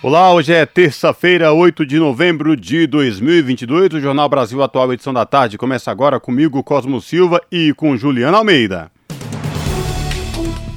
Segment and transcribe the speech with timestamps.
[0.00, 3.94] Olá, hoje é terça-feira, 8 de novembro de 2022.
[3.94, 8.38] O Jornal Brasil Atual, edição da tarde, começa agora comigo, Cosmo Silva e com Juliana
[8.38, 8.92] Almeida.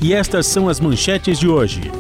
[0.02, 1.92] E estas são as manchetes de hoje.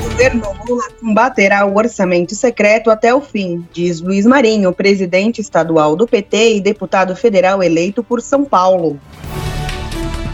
[0.00, 5.94] O governo Lula combaterá o orçamento secreto até o fim, diz Luiz Marinho, presidente estadual
[5.94, 8.98] do PT e deputado federal eleito por São Paulo.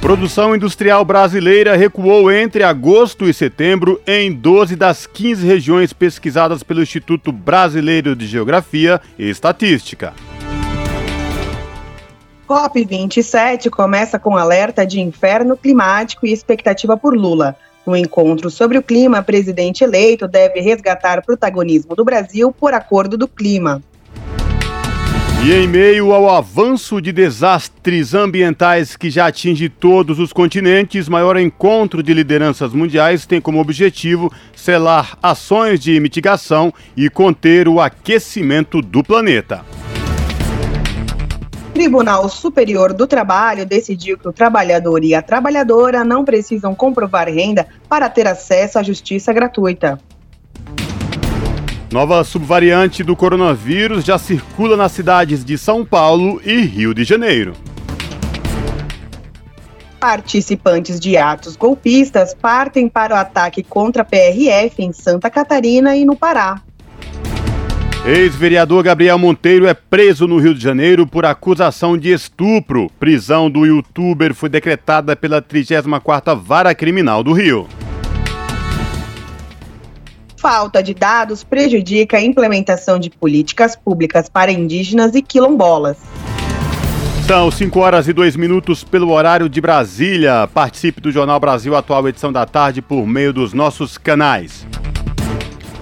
[0.00, 6.80] Produção industrial brasileira recuou entre agosto e setembro em 12 das 15 regiões pesquisadas pelo
[6.80, 10.14] Instituto Brasileiro de Geografia e Estatística.
[12.48, 17.56] COP27 começa com alerta de inferno climático e expectativa por Lula.
[17.84, 23.26] No encontro sobre o clima, presidente eleito deve resgatar protagonismo do Brasil por acordo do
[23.26, 23.82] clima.
[25.40, 31.36] E em meio ao avanço de desastres ambientais que já atinge todos os continentes, maior
[31.36, 38.82] encontro de lideranças mundiais tem como objetivo selar ações de mitigação e conter o aquecimento
[38.82, 39.64] do planeta.
[41.72, 47.68] Tribunal Superior do Trabalho decidiu que o trabalhador e a trabalhadora não precisam comprovar renda
[47.88, 50.00] para ter acesso à justiça gratuita.
[51.90, 57.54] Nova subvariante do coronavírus já circula nas cidades de São Paulo e Rio de Janeiro.
[59.98, 66.04] Participantes de atos golpistas partem para o ataque contra a PRF em Santa Catarina e
[66.04, 66.60] no Pará.
[68.04, 72.90] Ex-vereador Gabriel Monteiro é preso no Rio de Janeiro por acusação de estupro.
[73.00, 77.66] Prisão do youtuber foi decretada pela 34ª Vara Criminal do Rio.
[80.50, 85.98] Falta de dados prejudica a implementação de políticas públicas para indígenas e quilombolas.
[87.26, 90.48] São 5 horas e 2 minutos pelo horário de Brasília.
[90.54, 94.66] Participe do Jornal Brasil Atual, edição da tarde, por meio dos nossos canais.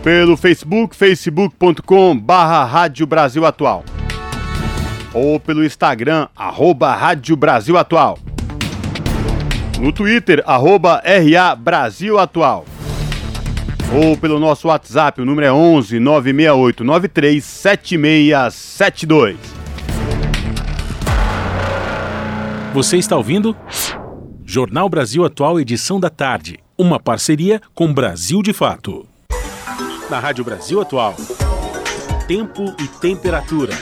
[0.03, 3.85] Pelo Facebook, facebook.com Rádio Brasil Atual.
[5.15, 8.19] Ou pelo Instagram, arroba Rádio Brasil Atual.
[9.79, 12.65] No Twitter, arroba RA Brasil Atual
[13.93, 19.37] ou pelo nosso WhatsApp, o número é 11 968 93 7672.
[22.75, 23.57] Você está ouvindo?
[24.45, 26.59] Jornal Brasil Atual, edição da tarde.
[26.77, 29.07] Uma parceria com Brasil de Fato.
[30.11, 31.15] Na Rádio Brasil Atual.
[32.29, 33.73] Tempo e temperatura.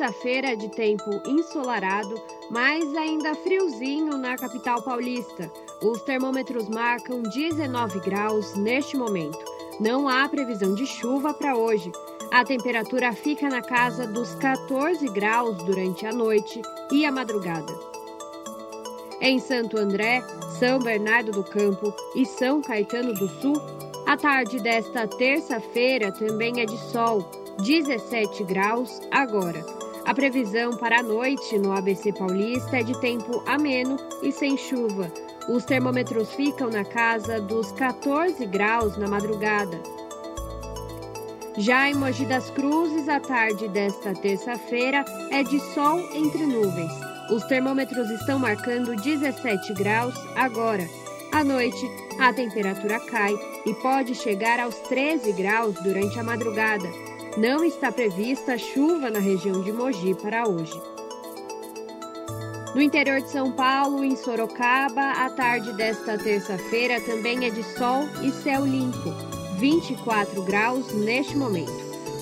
[0.00, 2.14] Terça-feira de tempo ensolarado,
[2.50, 5.52] mas ainda friozinho na capital paulista.
[5.82, 9.38] Os termômetros marcam 19 graus neste momento.
[9.78, 11.92] Não há previsão de chuva para hoje.
[12.32, 17.78] A temperatura fica na casa dos 14 graus durante a noite e a madrugada.
[19.20, 20.22] Em Santo André,
[20.58, 23.60] São Bernardo do Campo e São Caetano do Sul,
[24.06, 27.22] a tarde desta terça-feira também é de sol,
[27.58, 29.89] 17 graus agora.
[30.10, 35.08] A previsão para a noite no ABC Paulista é de tempo ameno e sem chuva.
[35.48, 39.80] Os termômetros ficam na casa dos 14 graus na madrugada.
[41.56, 46.90] Já em Mogi das Cruzes, a tarde desta terça-feira é de sol entre nuvens.
[47.30, 50.88] Os termômetros estão marcando 17 graus agora.
[51.30, 53.32] À noite, a temperatura cai
[53.64, 57.09] e pode chegar aos 13 graus durante a madrugada.
[57.36, 60.78] Não está prevista chuva na região de Mogi para hoje.
[62.74, 68.08] No interior de São Paulo, em Sorocaba, a tarde desta terça-feira também é de sol
[68.20, 69.10] e céu limpo,
[69.58, 71.72] 24 graus neste momento.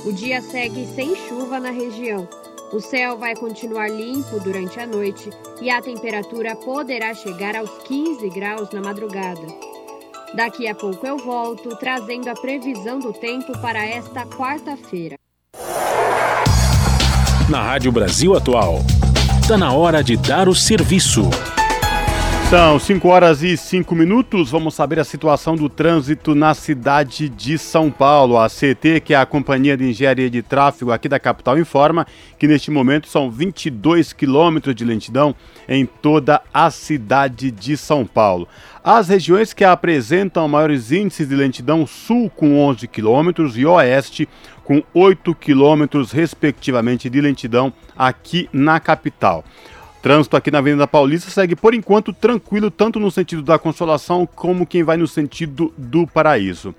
[0.05, 2.29] O dia segue sem chuva na região.
[2.71, 5.31] O céu vai continuar limpo durante a noite
[5.61, 9.47] e a temperatura poderá chegar aos 15 graus na madrugada.
[10.35, 15.17] Daqui a pouco eu volto trazendo a previsão do tempo para esta quarta-feira.
[17.49, 18.81] Na Rádio Brasil Atual,
[19.41, 21.23] está na hora de dar o serviço.
[22.49, 24.51] São 5 horas e 5 minutos.
[24.51, 28.39] Vamos saber a situação do trânsito na cidade de São Paulo.
[28.39, 32.07] A CT, que é a Companhia de Engenharia de Tráfego aqui da capital, informa
[32.39, 35.35] que neste momento são 22 quilômetros de lentidão
[35.69, 38.49] em toda a cidade de São Paulo.
[38.83, 44.27] As regiões que apresentam maiores índices de lentidão, sul com 11 quilômetros e oeste
[44.65, 49.45] com 8 quilômetros, respectivamente, de lentidão aqui na capital.
[50.01, 54.67] Trânsito aqui na Avenida Paulista segue por enquanto tranquilo, tanto no sentido da Consolação como
[54.67, 56.73] quem vai no sentido do Paraíso.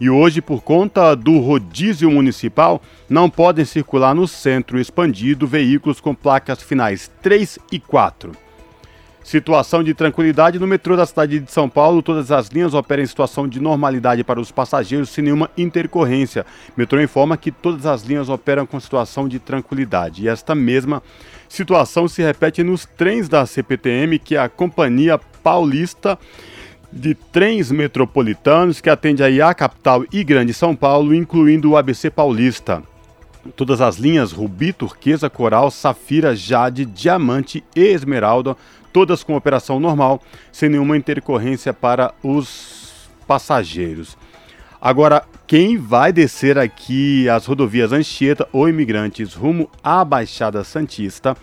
[0.00, 6.12] E hoje, por conta do rodízio municipal, não podem circular no centro expandido veículos com
[6.14, 8.32] placas finais 3 e 4.
[9.22, 12.02] Situação de tranquilidade no metrô da cidade de São Paulo.
[12.02, 16.44] Todas as linhas operam em situação de normalidade para os passageiros sem nenhuma intercorrência.
[16.76, 20.24] O metrô informa que todas as linhas operam com situação de tranquilidade.
[20.24, 21.02] E esta mesma
[21.54, 26.18] situação se repete nos trens da CPTM, que é a Companhia Paulista
[26.92, 32.10] de Trens Metropolitanos, que atende aí a capital e Grande São Paulo, incluindo o ABC
[32.10, 32.82] Paulista.
[33.56, 38.56] Todas as linhas Rubi, Turquesa, Coral, Safira, Jade, Diamante e Esmeralda
[38.94, 40.22] todas com operação normal,
[40.52, 44.16] sem nenhuma intercorrência para os passageiros.
[44.84, 51.34] Agora, quem vai descer aqui as rodovias Anchieta ou imigrantes rumo à Baixada Santista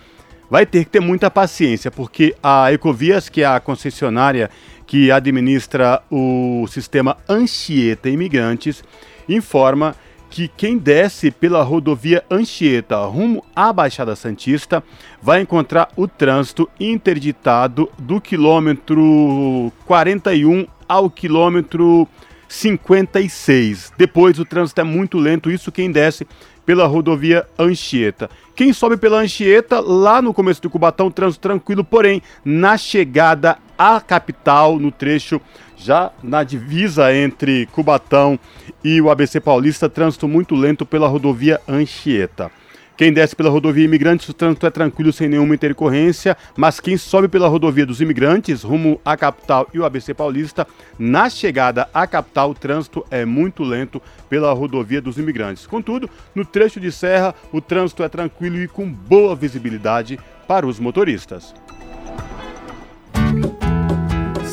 [0.48, 4.48] vai ter que ter muita paciência, porque a Ecovias, que é a concessionária
[4.86, 8.84] que administra o sistema Anchieta Imigrantes,
[9.28, 9.96] informa
[10.30, 14.84] que quem desce pela rodovia Anchieta rumo à Baixada Santista
[15.20, 22.08] vai encontrar o trânsito interditado do quilômetro 41 ao quilômetro
[22.52, 23.94] 56.
[23.98, 26.28] Depois o trânsito é muito lento, isso quem desce
[26.66, 28.30] pela rodovia Anchieta.
[28.56, 34.02] Quem sobe pela Anchieta, lá no começo do Cubatão, trânsito tranquilo, porém, na chegada à
[34.02, 35.40] capital, no trecho
[35.78, 38.38] já na divisa entre Cubatão
[38.84, 42.52] e o ABC Paulista, trânsito muito lento pela rodovia Anchieta.
[42.98, 47.28] Quem desce pela rodovia Imigrantes, o trânsito é tranquilo sem nenhuma intercorrência, mas quem sobe
[47.28, 50.68] pela rodovia dos Imigrantes, rumo à capital e o ABC Paulista,
[51.00, 55.66] na chegada à capital, o trânsito é muito lento pela rodovia dos Imigrantes.
[55.66, 60.80] Contudo, no trecho de serra, o trânsito é tranquilo e com boa visibilidade para os
[60.80, 61.56] motoristas.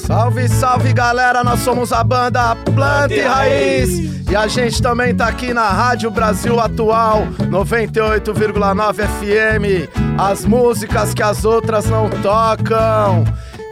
[0.09, 3.91] Salve, salve galera, nós somos a banda Planta e Raiz
[4.31, 9.87] e a gente também tá aqui na Rádio Brasil Atual 98,9 FM.
[10.19, 13.23] As músicas que as outras não tocam.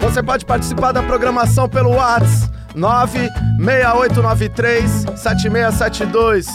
[0.03, 6.49] Você pode participar da programação pelo WhatsApp 96893 7672.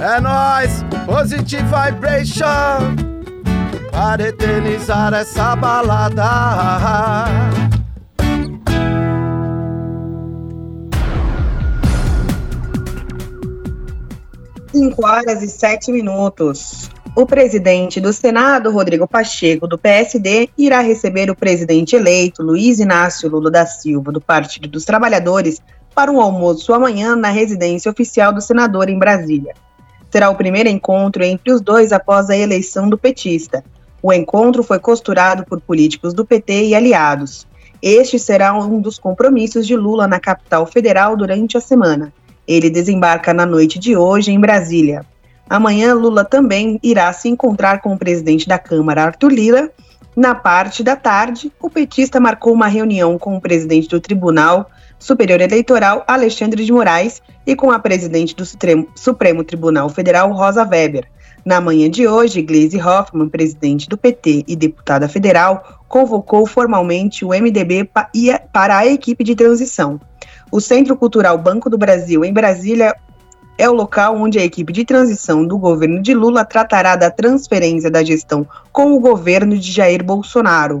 [0.00, 2.96] É nós, Positive Vibration,
[3.92, 7.38] para eternizar essa balada.
[14.72, 16.90] 5 horas e 7 minutos.
[17.16, 23.30] O presidente do Senado, Rodrigo Pacheco, do PSD, irá receber o presidente eleito, Luiz Inácio
[23.30, 25.60] Lula da Silva, do Partido dos Trabalhadores,
[25.94, 29.54] para um almoço amanhã na residência oficial do senador em Brasília.
[30.10, 33.64] Será o primeiro encontro entre os dois após a eleição do petista.
[34.02, 37.46] O encontro foi costurado por políticos do PT e aliados.
[37.82, 42.12] Este será um dos compromissos de Lula na capital federal durante a semana.
[42.48, 45.04] Ele desembarca na noite de hoje em Brasília.
[45.48, 49.70] Amanhã, Lula também irá se encontrar com o presidente da Câmara, Arthur Lira.
[50.16, 55.40] Na parte da tarde, o petista marcou uma reunião com o presidente do Tribunal Superior
[55.40, 61.06] Eleitoral, Alexandre de Moraes, e com a presidente do Supremo Tribunal Federal, Rosa Weber.
[61.44, 67.28] Na manhã de hoje, Gleisi Hoffmann, presidente do PT e deputada federal, convocou formalmente o
[67.28, 67.88] MDB
[68.52, 70.00] para a equipe de transição.
[70.50, 72.96] O Centro Cultural Banco do Brasil, em Brasília,
[73.58, 77.90] é o local onde a equipe de transição do governo de Lula tratará da transferência
[77.90, 80.80] da gestão com o governo de Jair Bolsonaro.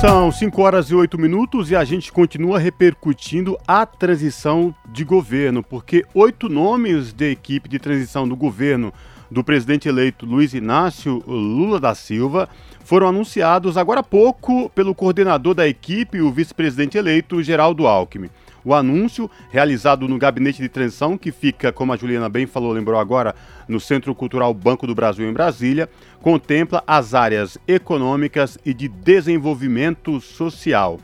[0.00, 5.62] São 5 horas e 8 minutos e a gente continua repercutindo a transição de governo,
[5.62, 8.92] porque oito nomes de equipe de transição do governo
[9.30, 12.48] do presidente eleito Luiz Inácio Lula da Silva
[12.86, 18.30] foram anunciados agora há pouco pelo coordenador da equipe, o vice-presidente eleito Geraldo Alckmin.
[18.64, 23.00] O anúncio, realizado no gabinete de transição, que fica, como a Juliana bem falou, lembrou
[23.00, 23.34] agora,
[23.66, 25.90] no Centro Cultural Banco do Brasil, em Brasília,
[26.22, 31.00] contempla as áreas econômicas e de desenvolvimento social.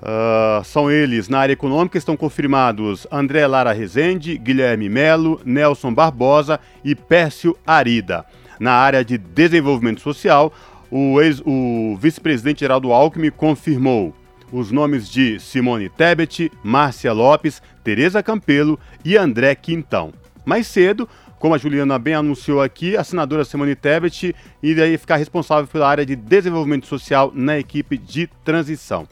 [0.00, 6.58] Uh, são eles, na área econômica, estão confirmados André Lara Rezende, Guilherme Melo, Nelson Barbosa
[6.82, 8.24] e Pércio Arida.
[8.58, 10.52] Na área de desenvolvimento social,
[10.90, 14.14] o, o vice-presidente Geraldo Alckmin confirmou
[14.52, 20.12] os nomes de Simone Tebet, Márcia Lopes, Tereza Campelo e André Quintão.
[20.44, 25.66] Mais cedo, como a Juliana bem anunciou aqui, a senadora Simone Tebet iria ficar responsável
[25.66, 29.06] pela área de desenvolvimento social na equipe de transição.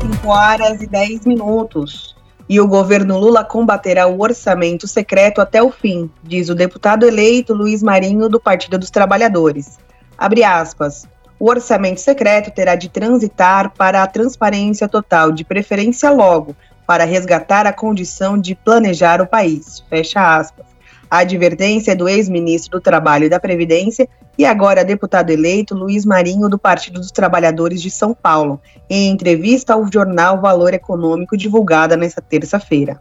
[0.00, 2.07] 5 horas e 10 minutos.
[2.48, 7.52] E o governo Lula combaterá o orçamento secreto até o fim, diz o deputado eleito
[7.52, 9.78] Luiz Marinho, do Partido dos Trabalhadores.
[10.16, 11.06] Abre aspas.
[11.38, 17.66] O orçamento secreto terá de transitar para a transparência total, de preferência logo, para resgatar
[17.66, 19.84] a condição de planejar o país.
[19.90, 20.66] Fecha aspas.
[21.10, 26.04] A advertência é do ex-ministro do Trabalho e da Previdência e agora deputado eleito Luiz
[26.04, 28.60] Marinho, do Partido dos Trabalhadores de São Paulo,
[28.90, 33.00] em entrevista ao jornal Valor Econômico divulgada nesta terça-feira.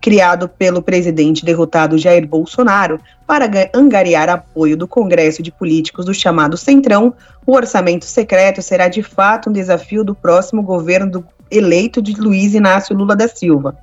[0.00, 6.56] Criado pelo presidente derrotado Jair Bolsonaro para angariar apoio do Congresso de Políticos do chamado
[6.56, 7.12] Centrão,
[7.44, 12.54] o orçamento secreto será de fato um desafio do próximo governo do eleito de Luiz
[12.54, 13.76] Inácio Lula da Silva.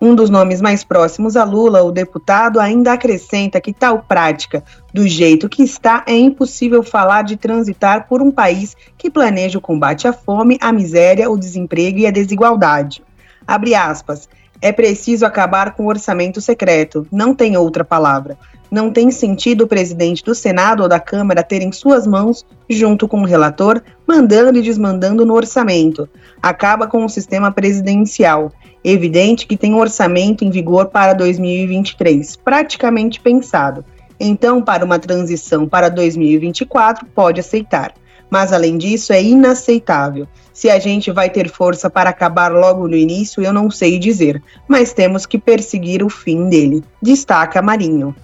[0.00, 5.06] Um dos nomes mais próximos a Lula, o deputado, ainda acrescenta que tal prática, do
[5.08, 10.06] jeito que está, é impossível falar de transitar por um país que planeja o combate
[10.06, 13.02] à fome, à miséria, o desemprego e a desigualdade.
[13.46, 14.28] Abre aspas.
[14.60, 18.38] É preciso acabar com o orçamento secreto, não tem outra palavra.
[18.70, 23.06] Não tem sentido o presidente do Senado ou da Câmara ter em suas mãos, junto
[23.06, 26.08] com o relator, mandando e desmandando no orçamento.
[26.42, 28.50] Acaba com o sistema presidencial
[28.84, 33.84] evidente que tem um orçamento em vigor para 2023, praticamente pensado.
[34.20, 37.94] Então, para uma transição para 2024, pode aceitar.
[38.30, 40.28] Mas, além disso, é inaceitável.
[40.52, 44.42] Se a gente vai ter força para acabar logo no início, eu não sei dizer,
[44.68, 46.84] mas temos que perseguir o fim dele.
[47.02, 48.14] Destaca Marinho.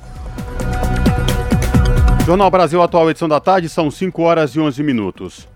[2.25, 5.49] Jornal Brasil Atual, edição da tarde, são 5 horas e 11 minutos.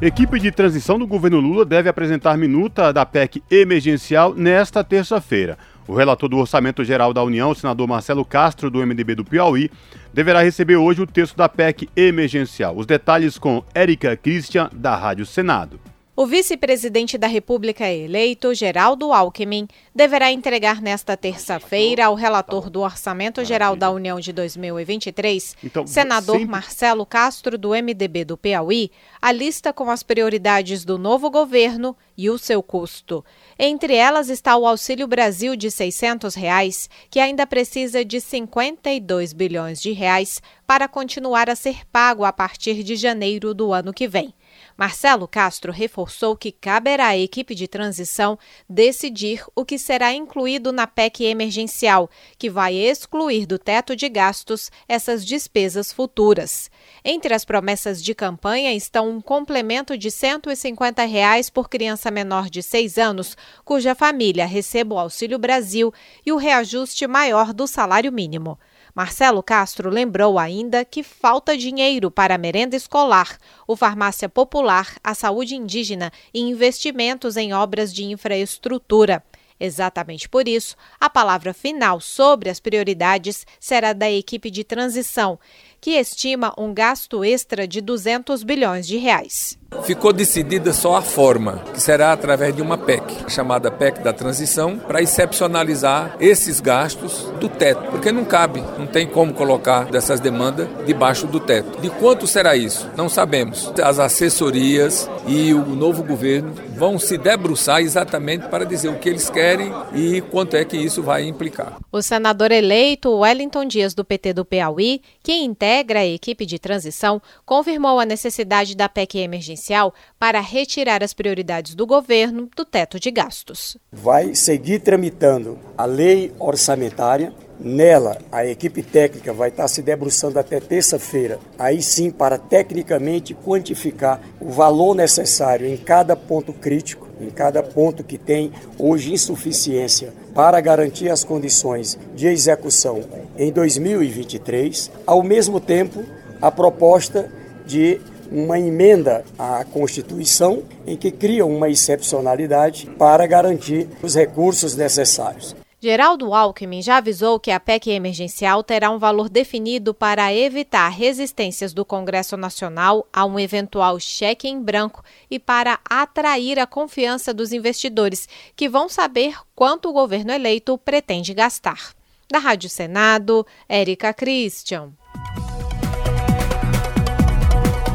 [0.00, 5.56] Equipe de transição do governo Lula deve apresentar minuta da PEC emergencial nesta terça-feira.
[5.88, 9.70] O relator do Orçamento Geral da União, senador Marcelo Castro, do MDB do Piauí,
[10.12, 12.76] deverá receber hoje o texto da PEC emergencial.
[12.76, 15.80] Os detalhes com Érica Christian, da Rádio Senado.
[16.18, 23.44] O vice-presidente da República eleito, Geraldo Alckmin, deverá entregar nesta terça-feira ao relator do Orçamento
[23.44, 26.50] Geral da União de 2023, então, senador sempre...
[26.50, 32.30] Marcelo Castro, do MDB do Piauí, a lista com as prioridades do novo governo e
[32.30, 33.22] o seu custo.
[33.58, 39.82] Entre elas está o Auxílio Brasil de 600 reais, que ainda precisa de 52 bilhões
[39.82, 44.32] de reais para continuar a ser pago a partir de janeiro do ano que vem.
[44.76, 50.86] Marcelo Castro reforçou que caberá à equipe de transição decidir o que será incluído na
[50.86, 56.70] PEC emergencial, que vai excluir do teto de gastos essas despesas futuras.
[57.02, 62.62] Entre as promessas de campanha estão um complemento de 150 reais por criança menor de
[62.62, 65.92] 6 anos, cuja família receba o Auxílio Brasil,
[66.24, 68.58] e o reajuste maior do salário mínimo.
[68.96, 73.36] Marcelo Castro lembrou ainda que falta dinheiro para a merenda escolar,
[73.66, 79.22] o farmácia popular, a saúde indígena e investimentos em obras de infraestrutura.
[79.60, 85.38] Exatamente por isso, a palavra final sobre as prioridades será da equipe de transição,
[85.86, 89.56] que estima um gasto extra de 200 bilhões de reais.
[89.84, 94.78] Ficou decidida só a forma, que será através de uma PEC, chamada PEC da transição,
[94.78, 100.66] para excepcionalizar esses gastos do teto, porque não cabe, não tem como colocar dessas demandas
[100.84, 101.80] debaixo do teto.
[101.80, 102.90] De quanto será isso?
[102.96, 103.72] Não sabemos.
[103.80, 109.30] As assessorias e o novo governo vão se debruçar exatamente para dizer o que eles
[109.30, 111.78] querem e quanto é que isso vai implicar.
[111.90, 117.20] O senador eleito Wellington Dias do PT do Piauí, que integra a equipe de transição,
[117.44, 123.10] confirmou a necessidade da PEC emergencial para retirar as prioridades do governo do teto de
[123.10, 123.76] gastos.
[123.90, 130.60] Vai seguir tramitando a lei orçamentária Nela, a equipe técnica vai estar se debruçando até
[130.60, 137.62] terça-feira, aí sim para tecnicamente quantificar o valor necessário em cada ponto crítico, em cada
[137.62, 143.00] ponto que tem hoje insuficiência para garantir as condições de execução
[143.38, 146.04] em 2023, ao mesmo tempo
[146.42, 147.30] a proposta
[147.64, 147.98] de
[148.30, 155.56] uma emenda à Constituição em que cria uma excepcionalidade para garantir os recursos necessários.
[155.78, 161.74] Geraldo Alckmin já avisou que a PEC emergencial terá um valor definido para evitar resistências
[161.74, 167.52] do Congresso Nacional a um eventual cheque em branco e para atrair a confiança dos
[167.52, 171.92] investidores, que vão saber quanto o governo eleito pretende gastar.
[172.30, 174.92] Da Rádio Senado, Érica Christian.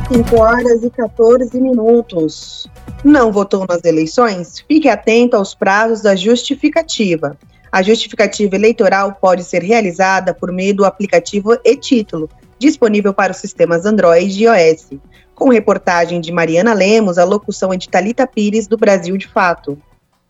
[0.07, 2.67] 5 horas e 14 minutos.
[3.03, 4.59] Não votou nas eleições?
[4.67, 7.35] Fique atento aos prazos da justificativa.
[7.71, 13.85] A justificativa eleitoral pode ser realizada por meio do aplicativo e-Título, disponível para os sistemas
[13.85, 14.89] Android e iOS.
[15.33, 19.77] Com reportagem de Mariana Lemos, a locução é de Talita Pires, do Brasil de Fato.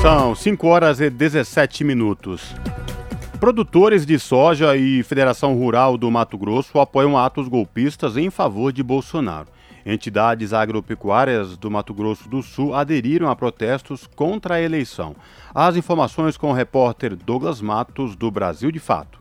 [0.03, 2.55] São 5 horas e 17 minutos.
[3.39, 8.83] Produtores de soja e Federação Rural do Mato Grosso apoiam atos golpistas em favor de
[8.83, 9.49] Bolsonaro.
[9.85, 15.17] Entidades agropecuárias do Mato Grosso do Sul aderiram a protestos contra a eleição.
[15.55, 19.21] As informações com o repórter Douglas Matos, do Brasil de Fato.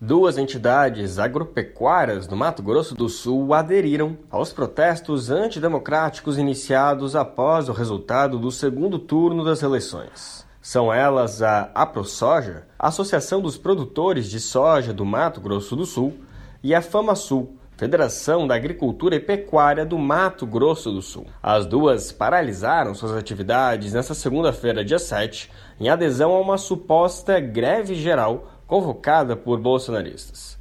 [0.00, 7.72] Duas entidades agropecuárias do Mato Grosso do Sul aderiram aos protestos antidemocráticos iniciados após o
[7.72, 10.44] resultado do segundo turno das eleições.
[10.60, 16.14] São elas a AproSoja, Associação dos Produtores de Soja do Mato Grosso do Sul,
[16.62, 21.26] e a FamaSul, Federação da Agricultura e Pecuária do Mato Grosso do Sul.
[21.42, 27.96] As duas paralisaram suas atividades nesta segunda-feira, dia 7, em adesão a uma suposta greve
[27.96, 30.56] geral convocada por bolsonaristas.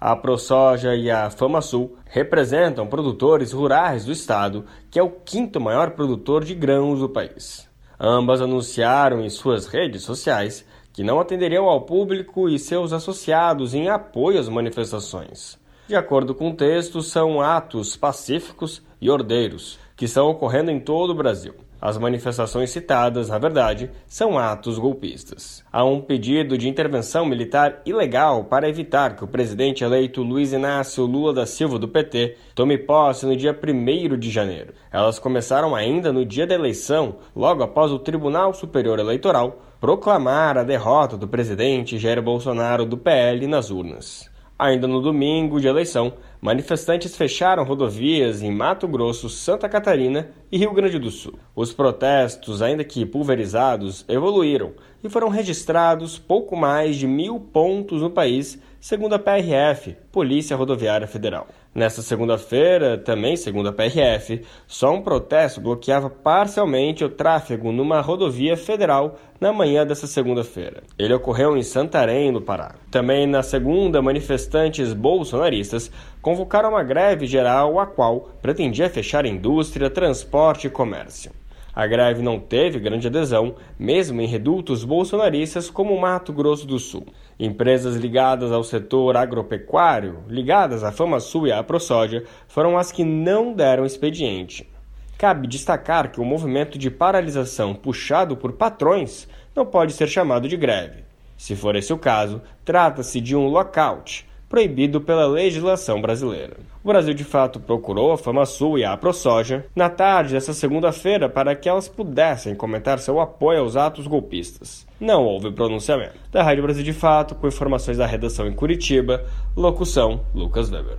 [0.00, 5.90] A ProSoja e a FamaSul representam produtores rurais do estado, que é o quinto maior
[5.90, 7.68] produtor de grãos do país.
[8.00, 13.90] Ambas anunciaram em suas redes sociais que não atenderiam ao público e seus associados em
[13.90, 15.62] apoio às manifestações.
[15.86, 21.10] De acordo com o texto, são atos pacíficos e ordeiros que estão ocorrendo em todo
[21.10, 21.54] o Brasil.
[21.78, 25.62] As manifestações citadas, na verdade, são atos golpistas.
[25.70, 31.04] Há um pedido de intervenção militar ilegal para evitar que o presidente eleito Luiz Inácio
[31.04, 34.72] Lula da Silva do PT tome posse no dia 1 de janeiro.
[34.90, 40.64] Elas começaram ainda no dia da eleição, logo após o Tribunal Superior Eleitoral proclamar a
[40.64, 44.32] derrota do presidente Jair Bolsonaro do PL nas urnas.
[44.56, 50.72] Ainda no domingo de eleição, manifestantes fecharam rodovias em Mato Grosso, Santa Catarina e Rio
[50.72, 51.34] Grande do Sul.
[51.56, 58.10] Os protestos, ainda que pulverizados, evoluíram e foram registrados pouco mais de mil pontos no
[58.10, 61.48] país, segundo a PRF, Polícia Rodoviária Federal.
[61.74, 68.56] Nesta segunda-feira, também segundo a PRF, só um protesto bloqueava parcialmente o tráfego numa rodovia
[68.56, 70.84] federal na manhã dessa segunda-feira.
[70.96, 72.76] Ele ocorreu em Santarém, no Pará.
[72.92, 75.90] Também na segunda, manifestantes bolsonaristas
[76.22, 81.32] convocaram uma greve geral a qual pretendia fechar indústria, transporte e comércio.
[81.74, 87.04] A greve não teve grande adesão, mesmo em redutos bolsonaristas como Mato Grosso do Sul.
[87.38, 93.52] Empresas ligadas ao setor agropecuário, ligadas à FamaSul e à ProSoja, foram as que não
[93.52, 94.70] deram expediente.
[95.18, 100.56] Cabe destacar que o movimento de paralisação puxado por patrões não pode ser chamado de
[100.56, 101.02] greve.
[101.36, 106.58] Se for esse o caso, trata-se de um lockout, proibido pela legislação brasileira.
[106.84, 111.56] O Brasil de fato procurou a FamaSul e a ProSoja na tarde dessa segunda-feira para
[111.56, 114.86] que elas pudessem comentar seu apoio aos atos golpistas.
[115.00, 116.14] Não houve pronunciamento.
[116.30, 119.24] Da Rádio Brasil de Fato, com informações da redação em Curitiba,
[119.56, 120.98] locução Lucas Weber.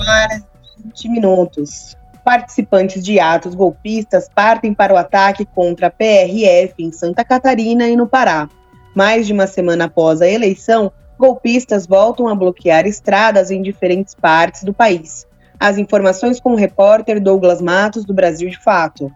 [0.00, 0.42] Horas
[0.82, 1.94] 20 minutos.
[2.24, 7.94] Participantes de atos golpistas partem para o ataque contra a PRF em Santa Catarina e
[7.94, 8.48] no Pará.
[8.96, 14.64] Mais de uma semana após a eleição, golpistas voltam a bloquear estradas em diferentes partes
[14.64, 15.26] do país.
[15.60, 19.12] As informações com o repórter Douglas Matos, do Brasil de Fato.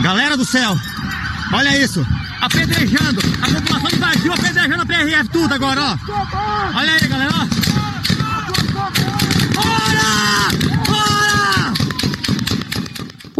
[0.00, 0.70] Galera do céu,
[1.52, 2.00] olha isso,
[2.40, 5.96] apedrejando, a população invadiu, apedrejando a PRF tudo agora, ó.
[6.78, 7.62] Olha aí, galera, ó.
[9.52, 10.71] Bora!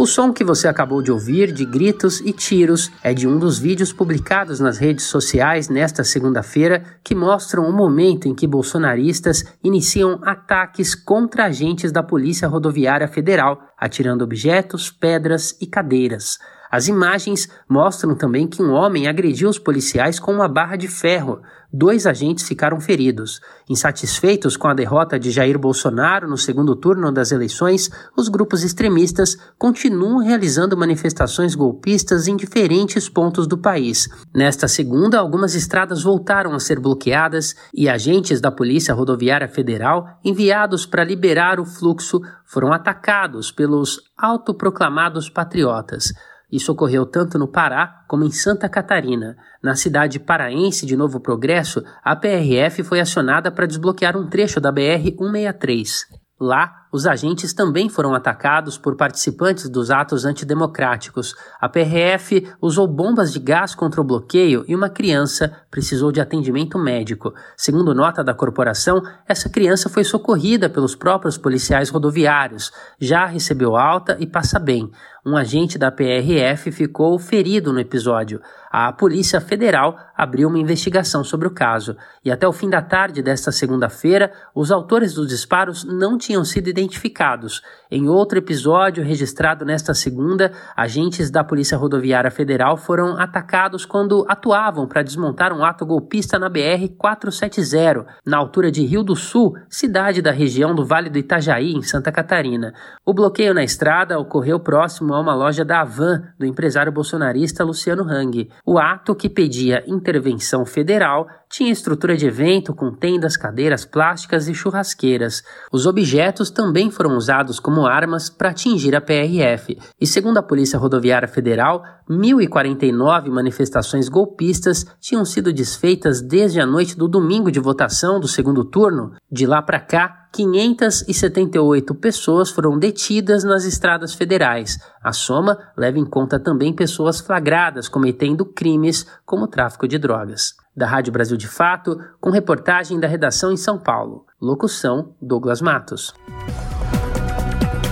[0.03, 3.57] O som que você acabou de ouvir de gritos e tiros é de um dos
[3.57, 10.19] vídeos publicados nas redes sociais nesta segunda-feira que mostram o momento em que bolsonaristas iniciam
[10.23, 16.37] ataques contra agentes da Polícia Rodoviária Federal, atirando objetos, pedras e cadeiras.
[16.73, 21.39] As imagens mostram também que um homem agrediu os policiais com uma barra de ferro.
[21.71, 23.39] Dois agentes ficaram feridos.
[23.69, 29.37] Insatisfeitos com a derrota de Jair Bolsonaro no segundo turno das eleições, os grupos extremistas
[29.55, 34.09] continuam realizando manifestações golpistas em diferentes pontos do país.
[34.33, 40.87] Nesta segunda, algumas estradas voltaram a ser bloqueadas e agentes da Polícia Rodoviária Federal, enviados
[40.87, 46.11] para liberar o fluxo, foram atacados pelos autoproclamados patriotas.
[46.53, 49.35] Isso ocorreu tanto no Pará como em Santa Catarina.
[49.59, 54.71] Na cidade paraense de Novo Progresso, a PRF foi acionada para desbloquear um trecho da
[54.71, 56.21] BR-163.
[56.39, 61.33] Lá, os agentes também foram atacados por participantes dos atos antidemocráticos.
[61.59, 66.77] A PRF usou bombas de gás contra o bloqueio e uma criança precisou de atendimento
[66.77, 67.33] médico.
[67.55, 74.17] Segundo nota da corporação, essa criança foi socorrida pelos próprios policiais rodoviários, já recebeu alta
[74.19, 74.91] e passa bem.
[75.25, 78.41] Um agente da PRF ficou ferido no episódio.
[78.69, 83.21] A Polícia Federal abriu uma investigação sobre o caso e até o fim da tarde
[83.21, 87.61] desta segunda-feira, os autores dos disparos não tinham sido identificados.
[87.89, 94.87] Em outro episódio registrado nesta segunda, agentes da Polícia Rodoviária Federal foram atacados quando atuavam
[94.87, 100.31] para desmontar um ato golpista na BR-470, na altura de Rio do Sul, cidade da
[100.31, 102.73] região do Vale do Itajaí, em Santa Catarina.
[103.05, 108.03] O bloqueio na estrada ocorreu próximo a uma loja da Avan, do empresário bolsonarista Luciano
[108.03, 108.49] Hang.
[108.65, 114.55] O ato, que pedia intervenção federal, tinha estrutura de evento com tendas, cadeiras plásticas e
[114.55, 115.43] churrasqueiras.
[115.71, 119.77] Os objetos também foram usados como armas para atingir a PRF.
[120.01, 126.97] E segundo a Polícia Rodoviária Federal, 1.049 manifestações golpistas tinham sido desfeitas desde a noite
[126.97, 129.11] do domingo de votação do segundo turno.
[129.31, 134.79] De lá para cá, 578 pessoas foram detidas nas estradas federais.
[135.03, 140.62] A soma leva em conta também pessoas flagradas cometendo crimes como tráfico de drogas.
[140.75, 144.25] Da Rádio Brasil de Fato, com reportagem da redação em São Paulo.
[144.41, 146.15] Locução: Douglas Matos.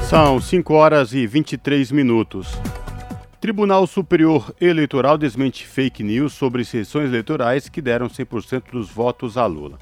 [0.10, 2.60] São 5 horas e 23 minutos.
[3.40, 9.46] Tribunal Superior Eleitoral desmente fake news sobre sessões eleitorais que deram 100% dos votos a
[9.46, 9.78] Lula.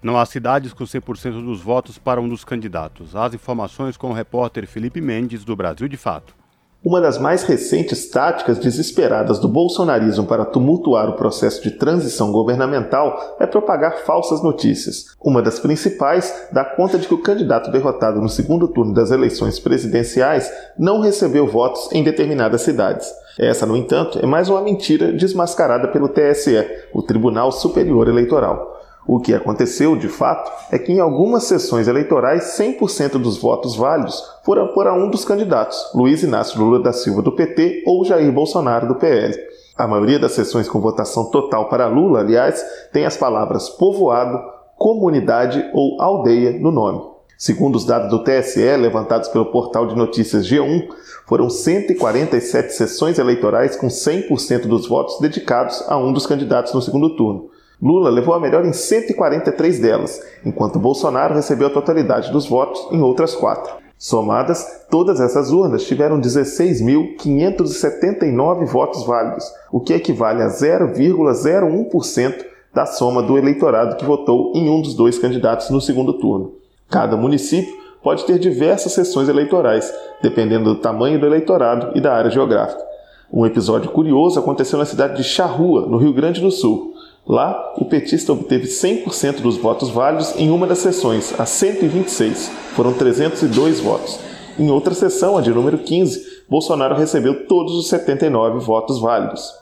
[0.00, 3.16] Não há cidades com 100% dos votos para um dos candidatos.
[3.16, 6.32] As informações com o repórter Felipe Mendes, do Brasil de Fato.
[6.84, 13.36] Uma das mais recentes táticas desesperadas do bolsonarismo para tumultuar o processo de transição governamental
[13.40, 15.06] é propagar falsas notícias.
[15.20, 19.58] Uma das principais dá conta de que o candidato derrotado no segundo turno das eleições
[19.58, 23.12] presidenciais não recebeu votos em determinadas cidades.
[23.38, 28.75] Essa, no entanto, é mais uma mentira desmascarada pelo TSE, o Tribunal Superior Eleitoral.
[29.08, 34.20] O que aconteceu, de fato, é que em algumas sessões eleitorais 100% dos votos válidos
[34.44, 38.88] foram para um dos candidatos, Luiz Inácio Lula da Silva do PT ou Jair Bolsonaro
[38.88, 39.32] do PL.
[39.76, 44.40] A maioria das sessões com votação total para Lula, aliás, tem as palavras povoado,
[44.76, 47.00] comunidade ou aldeia no nome.
[47.38, 50.88] Segundo os dados do TSE levantados pelo portal de notícias G1,
[51.28, 57.14] foram 147 sessões eleitorais com 100% dos votos dedicados a um dos candidatos no segundo
[57.14, 57.50] turno.
[57.80, 63.02] Lula levou a melhor em 143 delas, enquanto Bolsonaro recebeu a totalidade dos votos em
[63.02, 63.86] outras quatro.
[63.98, 73.22] Somadas, todas essas urnas tiveram 16.579 votos válidos, o que equivale a 0,01% da soma
[73.22, 76.52] do eleitorado que votou em um dos dois candidatos no segundo turno.
[76.90, 79.90] Cada município pode ter diversas sessões eleitorais,
[80.22, 82.84] dependendo do tamanho do eleitorado e da área geográfica.
[83.32, 86.94] Um episódio curioso aconteceu na cidade de Charrua, no Rio Grande do Sul.
[87.28, 92.52] Lá, o petista obteve 100% dos votos válidos em uma das sessões, a 126.
[92.74, 94.20] Foram 302 votos.
[94.56, 99.52] Em outra sessão, a de número 15, Bolsonaro recebeu todos os 79 votos válidos.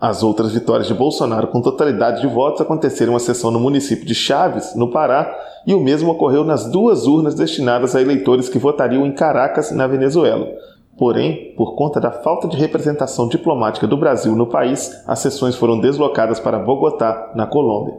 [0.00, 4.04] As outras vitórias de Bolsonaro com totalidade de votos aconteceram em uma sessão no município
[4.04, 5.32] de Chaves, no Pará,
[5.64, 9.86] e o mesmo ocorreu nas duas urnas destinadas a eleitores que votariam em Caracas, na
[9.86, 10.48] Venezuela.
[10.98, 15.80] Porém, por conta da falta de representação diplomática do Brasil no país, as sessões foram
[15.80, 17.94] deslocadas para Bogotá, na Colômbia.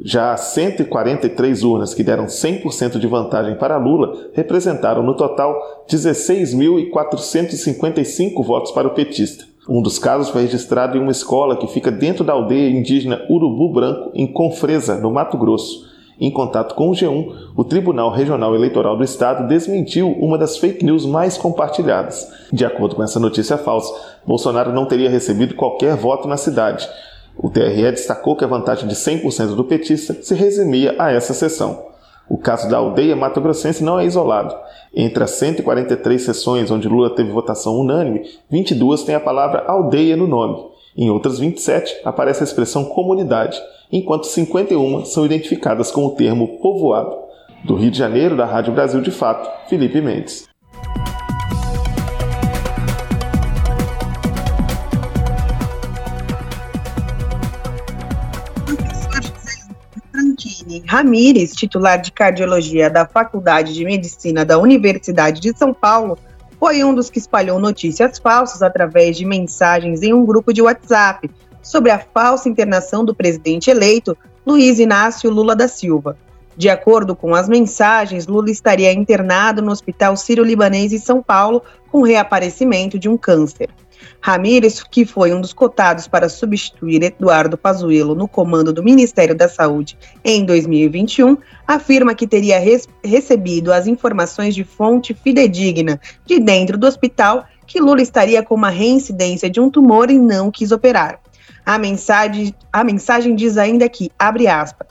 [0.00, 8.44] Já as 143 urnas que deram 100% de vantagem para Lula representaram no total 16.455
[8.44, 9.44] votos para o petista.
[9.68, 13.72] Um dos casos foi registrado em uma escola que fica dentro da aldeia indígena Urubu
[13.72, 15.88] Branco, em Confresa, no Mato Grosso.
[16.20, 20.84] Em contato com o G1, o Tribunal Regional Eleitoral do Estado desmentiu uma das fake
[20.84, 22.28] news mais compartilhadas.
[22.52, 23.94] De acordo com essa notícia falsa,
[24.26, 26.88] Bolsonaro não teria recebido qualquer voto na cidade.
[27.36, 31.86] O TRE destacou que a vantagem de 100% do petista se resumia a essa sessão.
[32.28, 34.54] O caso da aldeia Mato Grossense não é isolado.
[34.92, 40.26] Entre as 143 sessões onde Lula teve votação unânime, 22 têm a palavra aldeia no
[40.26, 40.66] nome.
[40.96, 43.56] Em outras 27 aparece a expressão comunidade
[43.90, 47.16] enquanto 51 são identificadas com o termo povoado.
[47.64, 50.48] Do Rio de Janeiro, da Rádio Brasil de Fato, Felipe Mendes.
[60.86, 66.18] Ramires, titular de cardiologia da Faculdade de Medicina da Universidade de São Paulo,
[66.58, 71.30] foi um dos que espalhou notícias falsas através de mensagens em um grupo de WhatsApp
[71.68, 76.16] sobre a falsa internação do presidente eleito Luiz Inácio Lula da Silva.
[76.56, 82.00] De acordo com as mensagens, Lula estaria internado no Hospital Sírio-Libanês em São Paulo com
[82.00, 83.68] reaparecimento de um câncer.
[84.18, 89.46] Ramírez, que foi um dos cotados para substituir Eduardo Pazuello no comando do Ministério da
[89.46, 92.58] Saúde em 2021, afirma que teria
[93.04, 98.70] recebido as informações de fonte fidedigna de dentro do hospital que Lula estaria com uma
[98.70, 101.20] reincidência de um tumor e não quis operar.
[101.68, 104.88] A mensagem, a mensagem diz ainda que, abre aspas,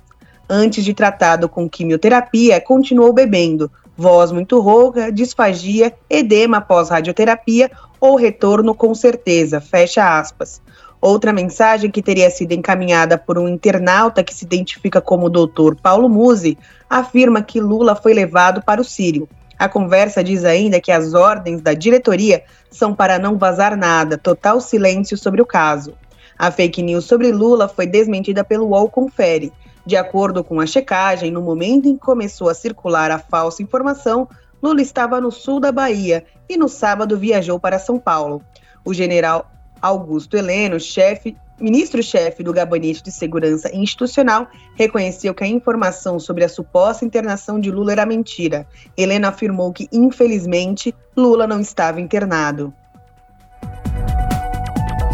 [0.47, 8.15] antes de tratado com quimioterapia, continuou bebendo, voz muito rouca, disfagia, edema após radioterapia ou
[8.15, 10.61] retorno com certeza, fecha aspas.
[11.01, 16.07] Outra mensagem que teria sido encaminhada por um internauta que se identifica como doutor Paulo
[16.07, 19.27] Musi afirma que Lula foi levado para o Sírio.
[19.57, 24.61] A conversa diz ainda que as ordens da diretoria são para não vazar nada, total
[24.61, 25.95] silêncio sobre o caso.
[26.38, 29.52] A fake news sobre Lula foi desmentida pelo UOL Confere.
[29.86, 34.28] De acordo com a checagem, no momento em que começou a circular a falsa informação,
[34.62, 38.41] Lula estava no sul da Bahia e no sábado viajou para São Paulo.
[38.84, 39.50] O general
[39.82, 46.50] Augusto Heleno, chefe, ministro-chefe do Gabinete de Segurança Institucional, reconheceu que a informação sobre a
[46.50, 48.67] suposta internação de Lula era mentira.
[48.95, 52.73] Heleno afirmou que, infelizmente, Lula não estava internado.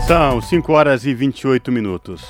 [0.06, 2.24] São 5 horas e 28 minutos.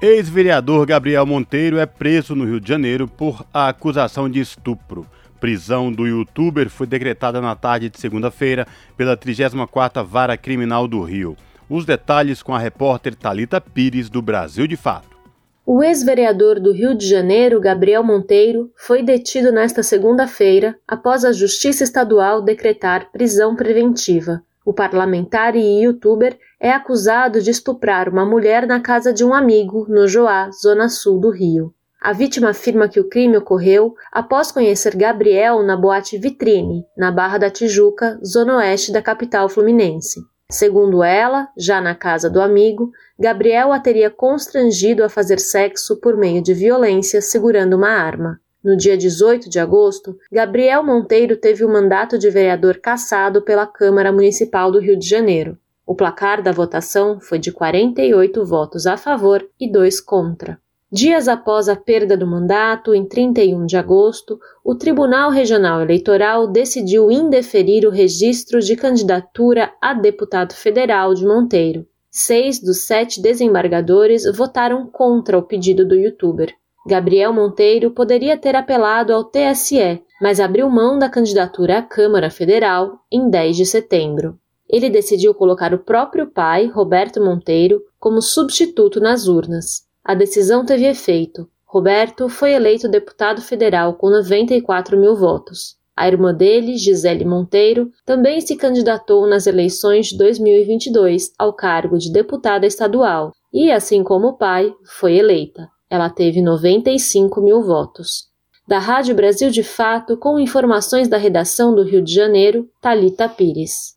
[0.00, 5.06] Ex-vereador Gabriel Monteiro é preso no Rio de Janeiro por acusação de estupro.
[5.38, 8.66] Prisão do youtuber foi decretada na tarde de segunda-feira
[8.96, 11.36] pela 34ª Vara Criminal do Rio.
[11.68, 15.18] Os detalhes com a repórter Talita Pires do Brasil de Fato.
[15.66, 21.84] O ex-vereador do Rio de Janeiro, Gabriel Monteiro, foi detido nesta segunda-feira após a Justiça
[21.84, 24.42] Estadual decretar prisão preventiva.
[24.70, 29.84] O parlamentar e youtuber é acusado de estuprar uma mulher na casa de um amigo
[29.88, 31.74] no Joá, zona sul do Rio.
[32.00, 37.36] A vítima afirma que o crime ocorreu após conhecer Gabriel na boate Vitrine, na Barra
[37.36, 40.20] da Tijuca, zona oeste da capital fluminense.
[40.48, 46.16] Segundo ela, já na casa do amigo, Gabriel a teria constrangido a fazer sexo por
[46.16, 48.38] meio de violência segurando uma arma.
[48.62, 54.12] No dia 18 de agosto, Gabriel Monteiro teve o mandato de vereador cassado pela Câmara
[54.12, 55.56] Municipal do Rio de Janeiro.
[55.86, 60.58] O placar da votação foi de 48 votos a favor e 2 contra.
[60.92, 67.10] Dias após a perda do mandato, em 31 de agosto, o Tribunal Regional Eleitoral decidiu
[67.10, 71.86] indeferir o registro de candidatura a deputado federal de Monteiro.
[72.10, 76.52] Seis dos sete desembargadores votaram contra o pedido do youtuber.
[76.86, 83.00] Gabriel Monteiro poderia ter apelado ao TSE, mas abriu mão da candidatura à Câmara Federal
[83.12, 84.38] em 10 de setembro.
[84.68, 89.86] Ele decidiu colocar o próprio pai, Roberto Monteiro, como substituto nas urnas.
[90.04, 91.48] A decisão teve efeito.
[91.66, 95.76] Roberto foi eleito deputado federal com 94 mil votos.
[95.96, 102.10] A irmã dele, Gisele Monteiro, também se candidatou nas eleições de 2022 ao cargo de
[102.10, 105.68] deputada estadual e, assim como o pai, foi eleita.
[105.90, 108.30] Ela teve 95 mil votos.
[108.66, 113.96] Da Rádio Brasil de Fato, com informações da redação do Rio de Janeiro, Talita Pires.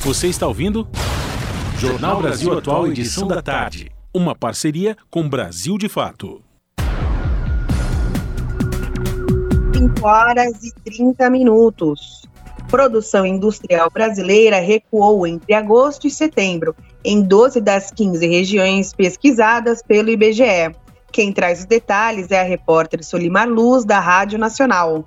[0.00, 0.88] Você está ouvindo?
[1.78, 6.42] Jornal Brasil Atual, edição da tarde uma parceria com Brasil de Fato.
[9.74, 12.22] 5 horas e 30 minutos.
[12.70, 16.74] Produção industrial brasileira recuou entre agosto e setembro
[17.06, 20.74] em 12 das 15 regiões pesquisadas pelo IBGE.
[21.12, 25.06] Quem traz os detalhes é a repórter Solimar Luz, da Rádio Nacional.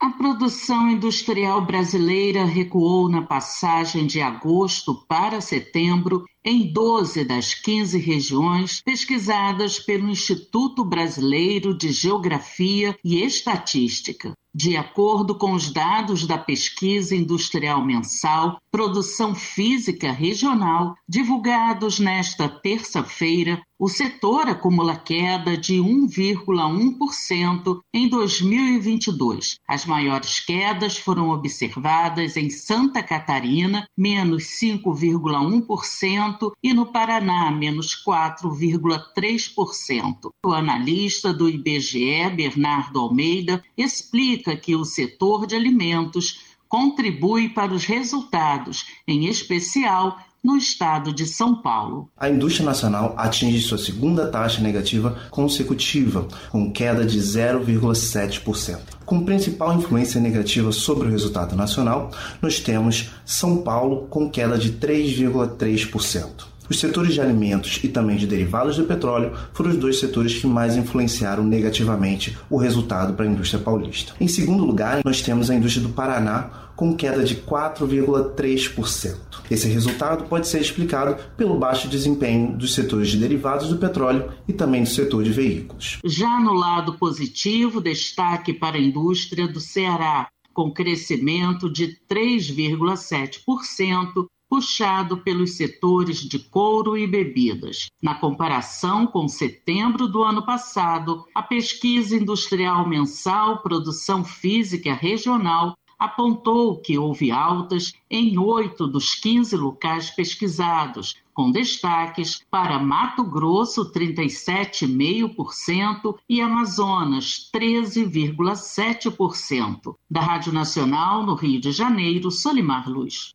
[0.00, 7.98] A produção industrial brasileira recuou na passagem de agosto para setembro em 12 das 15
[7.98, 14.32] regiões pesquisadas pelo Instituto Brasileiro de Geografia e Estatística.
[14.52, 23.62] De acordo com os dados da Pesquisa Industrial Mensal Produção Física Regional, divulgados nesta terça-feira,
[23.80, 29.56] o setor acumula queda de 1,1% em 2022.
[29.66, 40.30] As maiores quedas foram observadas em Santa Catarina, menos 5,1%, e no Paraná, menos 4,3%.
[40.44, 47.86] O analista do IBGE, Bernardo Almeida, explica que o setor de alimentos contribui para os
[47.86, 52.10] resultados, em especial no estado de São Paulo.
[52.16, 58.78] A indústria nacional atinge sua segunda taxa negativa consecutiva, com queda de 0,7%.
[59.04, 64.72] Como principal influência negativa sobre o resultado nacional, nós temos São Paulo com queda de
[64.72, 66.50] 3,3%.
[66.70, 70.46] Os setores de alimentos e também de derivados do petróleo foram os dois setores que
[70.46, 74.12] mais influenciaram negativamente o resultado para a indústria paulista.
[74.20, 79.42] Em segundo lugar, nós temos a indústria do Paraná com queda de 4,3%.
[79.50, 84.54] Esse resultado pode ser explicado pelo baixo desempenho dos setores de derivados do petróleo e
[84.54, 85.98] também do setor de veículos.
[86.02, 95.18] Já no lado positivo, destaque para a indústria do Ceará, com crescimento de 3,7%, puxado
[95.18, 97.88] pelos setores de couro e bebidas.
[98.02, 106.80] Na comparação com setembro do ano passado, a pesquisa industrial mensal Produção Física Regional apontou
[106.80, 116.16] que houve altas em oito dos 15 locais pesquisados, com destaques para Mato Grosso, 37,5%
[116.28, 119.94] e Amazonas, 13,7%.
[120.10, 123.34] Da Rádio Nacional, no Rio de Janeiro, Solimar Luz.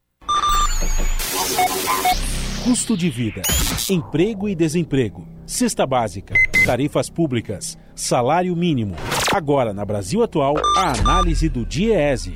[2.66, 3.44] Custo de vida,
[3.92, 6.34] emprego e desemprego, cesta básica,
[6.66, 8.96] tarifas públicas, salário mínimo.
[9.32, 12.36] Agora, na Brasil Atual, a análise do DIEESE.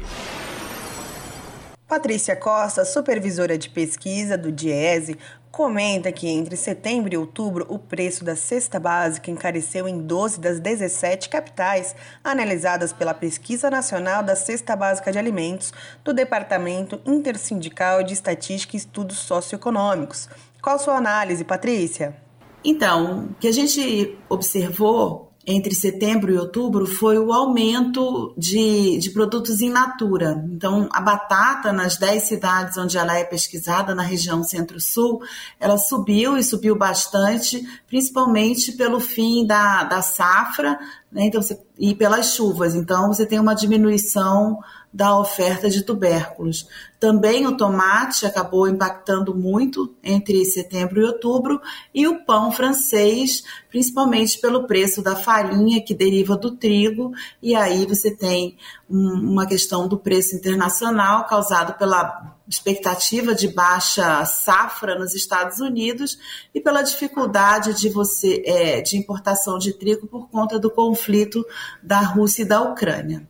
[1.88, 5.18] Patrícia Costa, supervisora de pesquisa do DIESE,
[5.60, 10.58] comenta que entre setembro e outubro o preço da cesta básica encareceu em 12 das
[10.58, 11.94] 17 capitais
[12.24, 18.80] analisadas pela Pesquisa Nacional da Cesta Básica de Alimentos do Departamento Intersindical de Estatística e
[18.80, 20.30] Estudos Socioeconômicos.
[20.62, 22.16] Qual sua análise, Patrícia?
[22.64, 29.10] Então, o que a gente observou entre setembro e outubro foi o aumento de, de
[29.10, 30.46] produtos in natura.
[30.52, 35.24] Então, a batata, nas 10 cidades onde ela é pesquisada, na região centro-sul,
[35.60, 40.78] ela subiu e subiu bastante, principalmente pelo fim da, da safra
[41.12, 41.26] né?
[41.26, 42.76] então, você, e pelas chuvas.
[42.76, 44.60] Então, você tem uma diminuição
[44.92, 46.68] da oferta de tubérculos.
[47.00, 51.62] Também o tomate acabou impactando muito entre setembro e outubro,
[51.94, 57.86] e o pão francês, principalmente pelo preço da farinha que deriva do trigo, e aí
[57.86, 58.58] você tem
[58.90, 66.18] um, uma questão do preço internacional causado pela expectativa de baixa safra nos Estados Unidos
[66.54, 71.46] e pela dificuldade de você é, de importação de trigo por conta do conflito
[71.84, 73.30] da Rússia e da Ucrânia.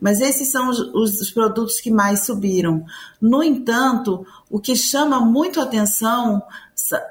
[0.00, 0.78] Mas esses são os,
[1.20, 2.84] os, produtos que mais subiram.
[3.20, 6.42] No entanto, o que chama muito atenção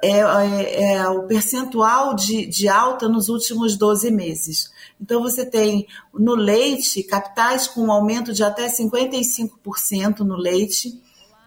[0.03, 4.71] é, é, é o percentual de, de alta nos últimos 12 meses.
[5.01, 11.01] Então, você tem no leite capitais com um aumento de até 55% no leite.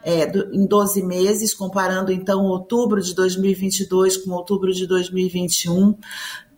[0.09, 5.96] É, do, em 12 meses, comparando então outubro de 2022 com outubro de 2021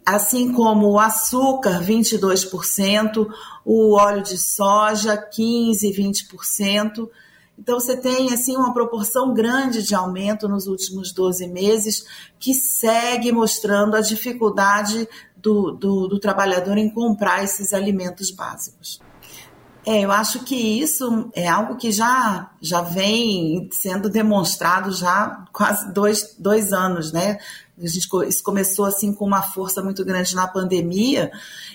[0.08, 3.28] assim como o açúcar, 22%,
[3.62, 7.10] o óleo de soja, 15%, 20%.
[7.58, 12.06] Então, você tem assim uma proporção grande de aumento nos últimos 12 meses,
[12.38, 19.00] que segue mostrando a dificuldade do, do, do trabalhador em comprar esses alimentos básicos.
[19.88, 25.90] É, eu acho que isso é algo que já, já vem sendo demonstrado já quase
[25.94, 27.38] dois, dois anos, né?
[27.82, 31.32] A gente, isso começou assim com uma força muito grande na pandemia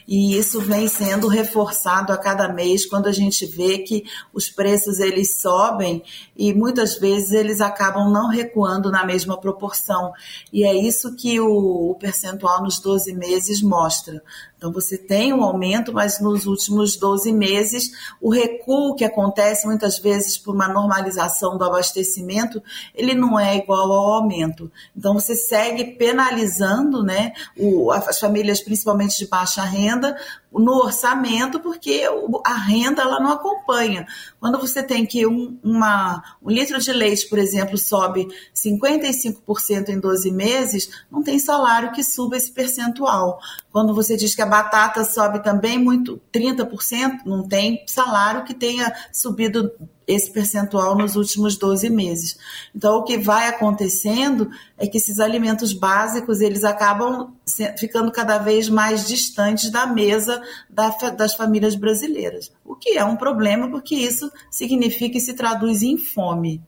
[0.07, 4.99] e isso vem sendo reforçado a cada mês quando a gente vê que os preços
[4.99, 6.03] eles sobem
[6.38, 10.11] e muitas vezes eles acabam não recuando na mesma proporção.
[10.51, 14.22] E é isso que o, o percentual nos 12 meses mostra.
[14.64, 17.91] Então, você tem um aumento, mas nos últimos 12 meses,
[18.22, 22.64] o recuo que acontece muitas vezes por uma normalização do abastecimento,
[22.95, 24.72] ele não é igual ao aumento.
[24.95, 30.16] Então, você segue penalizando né, o, as famílias, principalmente de baixa renda,
[30.54, 32.04] no orçamento, porque
[32.45, 34.06] a renda ela não acompanha.
[34.39, 39.99] Quando você tem que um, uma, um litro de leite, por exemplo, sobe 55% em
[39.99, 43.39] 12 meses, não tem salário que suba esse percentual.
[43.72, 48.93] Quando você diz que a batata sobe também muito, 30%, não tem salário que tenha
[49.12, 49.72] subido
[50.08, 52.38] esse percentual nos últimos 12 meses.
[52.76, 57.34] Então, o que vai acontecendo é que esses alimentos básicos, eles acabam
[57.78, 62.51] ficando cada vez mais distantes da mesa das famílias brasileiras.
[62.66, 66.62] O que é um problema, porque isso significa e se traduz em fome.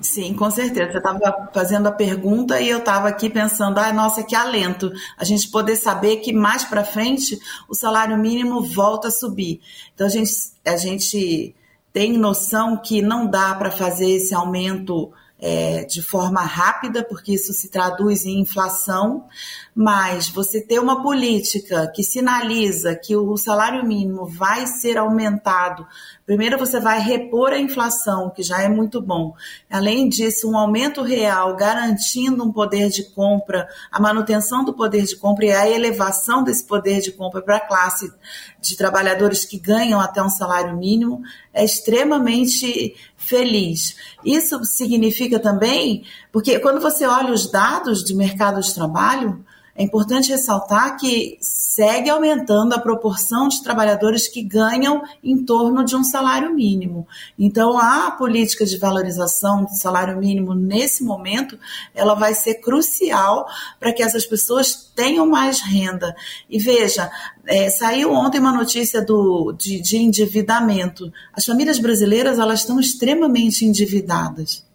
[0.00, 0.92] Sim, com certeza.
[0.92, 5.24] Você estava fazendo a pergunta e eu estava aqui pensando, ah, nossa, que alento a
[5.24, 7.38] gente poder saber que mais para frente
[7.68, 9.60] o salário mínimo volta a subir.
[9.94, 10.32] Então a gente,
[10.64, 11.54] a gente
[11.96, 17.52] tem noção que não dá para fazer esse aumento é, de forma rápida, porque isso
[17.52, 19.26] se traduz em inflação,
[19.74, 25.86] mas você ter uma política que sinaliza que o salário mínimo vai ser aumentado
[26.26, 29.32] Primeiro, você vai repor a inflação, que já é muito bom.
[29.70, 35.14] Além disso, um aumento real garantindo um poder de compra, a manutenção do poder de
[35.14, 38.12] compra e a elevação desse poder de compra para a classe
[38.60, 41.22] de trabalhadores que ganham até um salário mínimo
[41.54, 42.96] é extremamente
[43.26, 43.96] feliz.
[44.24, 49.44] Isso significa também, porque quando você olha os dados de mercado de trabalho,
[49.76, 55.94] é importante ressaltar que segue aumentando a proporção de trabalhadores que ganham em torno de
[55.94, 57.06] um salário mínimo.
[57.38, 61.58] Então, a política de valorização do salário mínimo nesse momento,
[61.94, 63.46] ela vai ser crucial
[63.78, 66.16] para que essas pessoas tenham mais renda.
[66.48, 67.10] E veja,
[67.46, 71.12] é, saiu ontem uma notícia do, de, de endividamento.
[71.34, 74.65] As famílias brasileiras elas estão extremamente endividadas.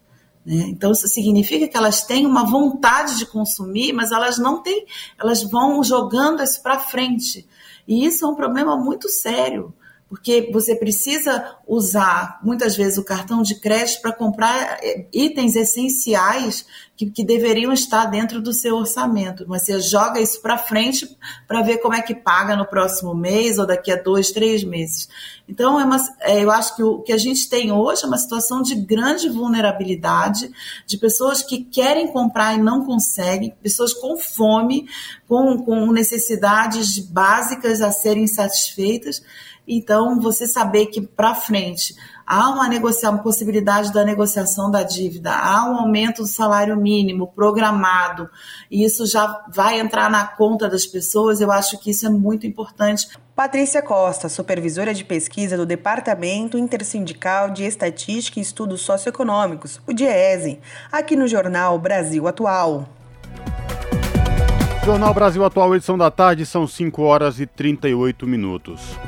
[0.44, 0.66] Né?
[0.68, 4.86] Então, isso significa que elas têm uma vontade de consumir, mas elas não têm,
[5.18, 7.46] elas vão jogando isso para frente.
[7.86, 9.74] E isso é um problema muito sério,
[10.12, 16.66] porque você precisa usar muitas vezes o cartão de crédito para comprar é, itens essenciais
[16.94, 19.46] que, que, deveriam estar dentro do seu orçamento.
[19.48, 21.16] Mas você joga isso para frente
[21.48, 25.08] para ver como é que paga no próximo mês ou daqui a dois, três meses.
[25.48, 28.18] Então, é uma, é, eu acho que o que a gente tem hoje é uma
[28.18, 30.50] situação de grande vulnerabilidade,
[30.86, 34.86] de pessoas que querem comprar e não conseguem, pessoas com fome,
[35.26, 39.22] com, com necessidades básicas a serem satisfeitas
[39.66, 41.94] então, você saber que para frente
[42.26, 47.28] há uma, negociação, uma possibilidade da negociação da dívida, há um aumento do salário mínimo
[47.28, 48.28] programado,
[48.70, 52.46] e isso já vai entrar na conta das pessoas, eu acho que isso é muito
[52.46, 53.08] importante.
[53.34, 60.60] Patrícia Costa, supervisora de pesquisa do Departamento Intersindical de Estatística e Estudos Socioeconômicos, o DIESE,
[60.90, 62.88] aqui no Jornal Brasil Atual.
[64.84, 68.98] Jornal Brasil Atual, edição da tarde, são 5 horas e 38 minutos.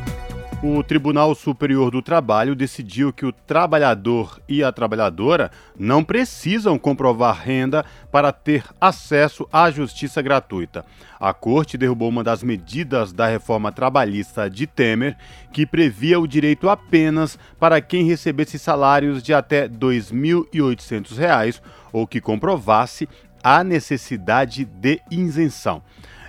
[0.67, 7.39] O Tribunal Superior do Trabalho decidiu que o trabalhador e a trabalhadora não precisam comprovar
[7.39, 10.83] renda para ter acesso à justiça gratuita.
[11.21, 15.19] A Corte derrubou uma das medidas da reforma trabalhista de Temer,
[15.53, 21.61] que previa o direito apenas para quem recebesse salários de até R$ 2.800
[21.93, 23.07] ou que comprovasse
[23.43, 25.83] a necessidade de isenção.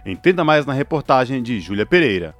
[0.05, 2.35] Entenda mais na reportagem de Júlia Pereira.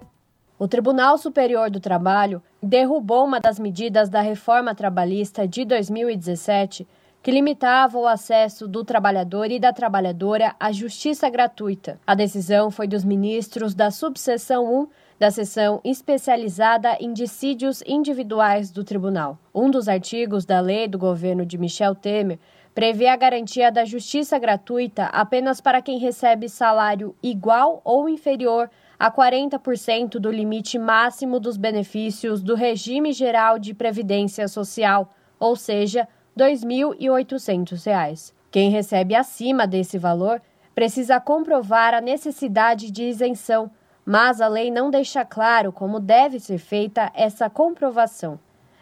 [0.58, 6.88] O Tribunal Superior do Trabalho derrubou uma das medidas da reforma trabalhista de 2017
[7.22, 12.00] que limitava o acesso do trabalhador e da trabalhadora à justiça gratuita.
[12.08, 14.88] A decisão foi dos ministros da subseção 1
[15.20, 19.38] da seção especializada em dissídios individuais do tribunal.
[19.54, 22.40] Um dos artigos da lei do governo de Michel Temer
[22.74, 29.12] prevê a garantia da justiça gratuita apenas para quem recebe salário igual ou inferior a
[29.12, 36.46] 40% do limite máximo dos benefícios do regime geral de previdência social, ou seja, R$
[36.46, 38.34] 2.800.
[38.50, 40.42] Quem recebe acima desse valor
[40.74, 43.72] precisa comprovar a necessidade de isenção,
[44.06, 48.40] mas a lei não deixa claro como deve ser feita essa comprovação.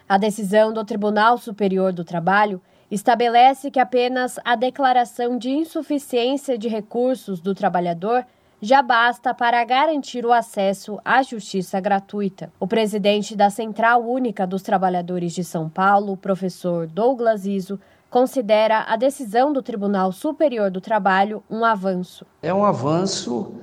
[0.07, 2.61] A decisão do Tribunal Superior do Trabalho
[2.91, 8.26] estabelece que apenas a declaração de insuficiência de recursos do trabalhador
[8.64, 12.49] já basta para garantir o acesso à justiça gratuita.
[12.57, 17.78] O presidente da Central Única dos Trabalhadores de São Paulo, professor Douglas Iso,
[18.09, 22.26] considera a decisão do Tribunal Superior do Trabalho um avanço.
[22.41, 23.53] É um avanço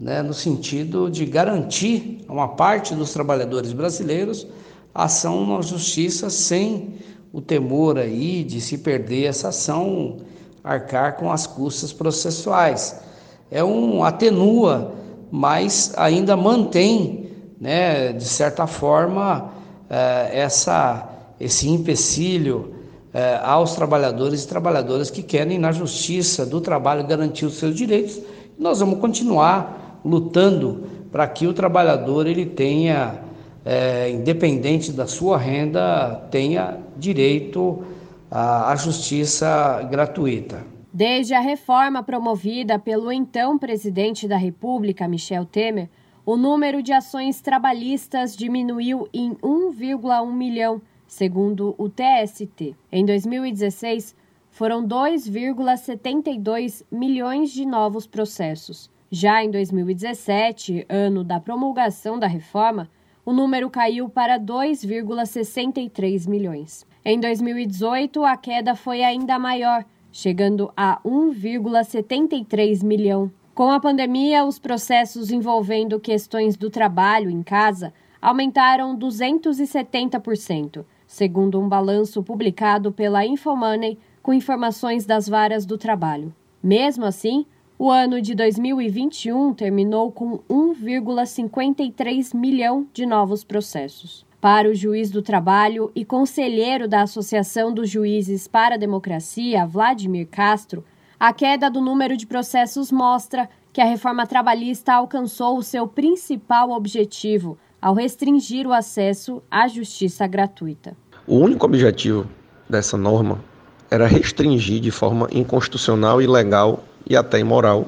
[0.00, 4.48] né, no sentido de garantir a uma parte dos trabalhadores brasileiros
[4.92, 6.98] ação na justiça sem
[7.32, 10.16] o temor aí de se perder essa ação,
[10.64, 13.08] arcar com as custas processuais
[13.50, 14.92] é um atenua,
[15.30, 17.30] mas ainda mantém,
[17.60, 19.50] né, de certa forma,
[19.88, 22.74] eh, essa, esse empecilho
[23.12, 28.20] eh, aos trabalhadores e trabalhadoras que querem, na justiça do trabalho, garantir os seus direitos.
[28.58, 33.20] Nós vamos continuar lutando para que o trabalhador ele tenha,
[33.64, 37.82] é, independente da sua renda, tenha direito
[38.30, 40.69] à, à justiça gratuita.
[40.92, 45.88] Desde a reforma promovida pelo então presidente da República, Michel Temer,
[46.26, 52.74] o número de ações trabalhistas diminuiu em 1,1 milhão, segundo o TST.
[52.90, 54.16] Em 2016,
[54.50, 58.90] foram 2,72 milhões de novos processos.
[59.12, 62.90] Já em 2017, ano da promulgação da reforma,
[63.24, 66.84] o número caiu para 2,63 milhões.
[67.04, 73.30] Em 2018, a queda foi ainda maior, chegando a 1,73 milhão.
[73.54, 81.68] Com a pandemia, os processos envolvendo questões do trabalho em casa aumentaram 270%, segundo um
[81.68, 86.34] balanço publicado pela Infomoney com informações das varas do trabalho.
[86.62, 87.46] Mesmo assim,
[87.78, 94.26] o ano de 2021 terminou com 1,53 milhão de novos processos.
[94.40, 100.26] Para o juiz do trabalho e conselheiro da Associação dos Juízes para a Democracia, Vladimir
[100.28, 100.82] Castro,
[101.18, 106.70] a queda do número de processos mostra que a reforma trabalhista alcançou o seu principal
[106.70, 110.96] objetivo ao restringir o acesso à justiça gratuita.
[111.26, 112.26] O único objetivo
[112.66, 113.44] dessa norma
[113.90, 117.86] era restringir de forma inconstitucional, ilegal e até imoral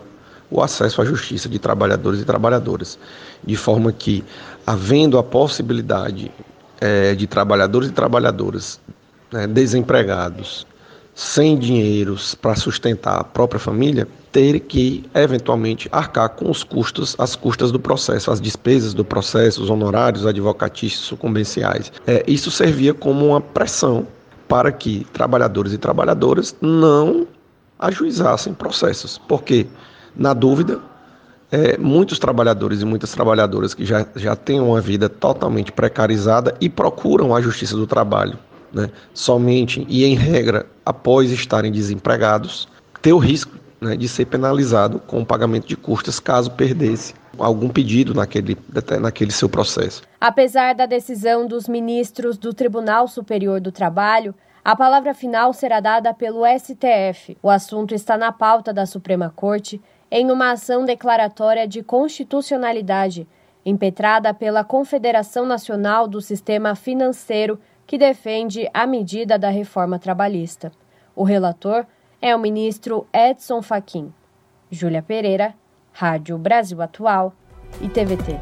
[0.52, 2.98] o acesso à justiça de trabalhadores e trabalhadoras,
[3.42, 4.22] de forma que,
[4.66, 6.30] havendo a possibilidade
[6.80, 8.78] é, de trabalhadores e trabalhadoras
[9.32, 10.66] né, desempregados,
[11.14, 17.36] sem dinheiro para sustentar a própria família, ter que eventualmente arcar com os custos, as
[17.36, 21.92] custas do processo, as despesas do processo, os honorários advocatícios sucumbenciais.
[22.06, 24.06] É, isso servia como uma pressão
[24.48, 27.26] para que trabalhadores e trabalhadoras não
[27.78, 29.66] ajuizassem processos, porque
[30.16, 30.80] na dúvida
[31.52, 36.68] é, muitos trabalhadores e muitas trabalhadoras que já, já têm uma vida totalmente precarizada e
[36.68, 38.38] procuram a justiça do trabalho,
[38.72, 42.66] né, somente e em regra após estarem desempregados,
[43.02, 47.68] ter o risco né, de ser penalizado com o pagamento de custas caso perdesse algum
[47.68, 48.56] pedido naquele,
[49.00, 50.02] naquele seu processo.
[50.20, 54.34] Apesar da decisão dos ministros do Tribunal Superior do Trabalho,
[54.64, 57.36] a palavra final será dada pelo STF.
[57.42, 59.80] O assunto está na pauta da Suprema Corte
[60.14, 63.26] em uma ação declaratória de constitucionalidade,
[63.64, 70.70] impetrada pela Confederação Nacional do Sistema Financeiro, que defende a medida da reforma trabalhista.
[71.16, 71.86] O relator
[72.20, 74.12] é o ministro Edson Fachin.
[74.70, 75.54] Júlia Pereira,
[75.92, 77.32] Rádio Brasil Atual
[77.80, 78.38] e TVT.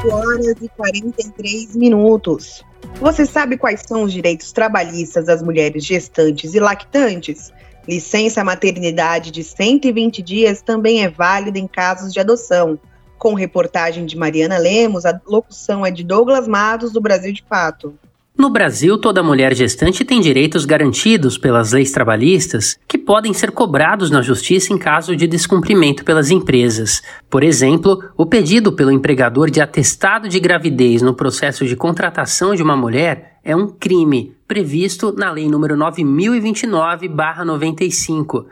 [0.00, 2.64] 5 horas e 43 minutos.
[3.02, 7.52] Você sabe quais são os direitos trabalhistas das mulheres gestantes e lactantes?
[7.90, 12.78] Licença maternidade de 120 dias também é válida em casos de adoção.
[13.18, 17.98] Com reportagem de Mariana Lemos, a locução é de Douglas Matos, do Brasil de Fato.
[18.40, 24.10] No Brasil, toda mulher gestante tem direitos garantidos pelas leis trabalhistas que podem ser cobrados
[24.10, 27.02] na justiça em caso de descumprimento pelas empresas.
[27.28, 32.62] Por exemplo, o pedido pelo empregador de atestado de gravidez no processo de contratação de
[32.62, 38.46] uma mulher é um crime previsto na Lei nº 9029/95.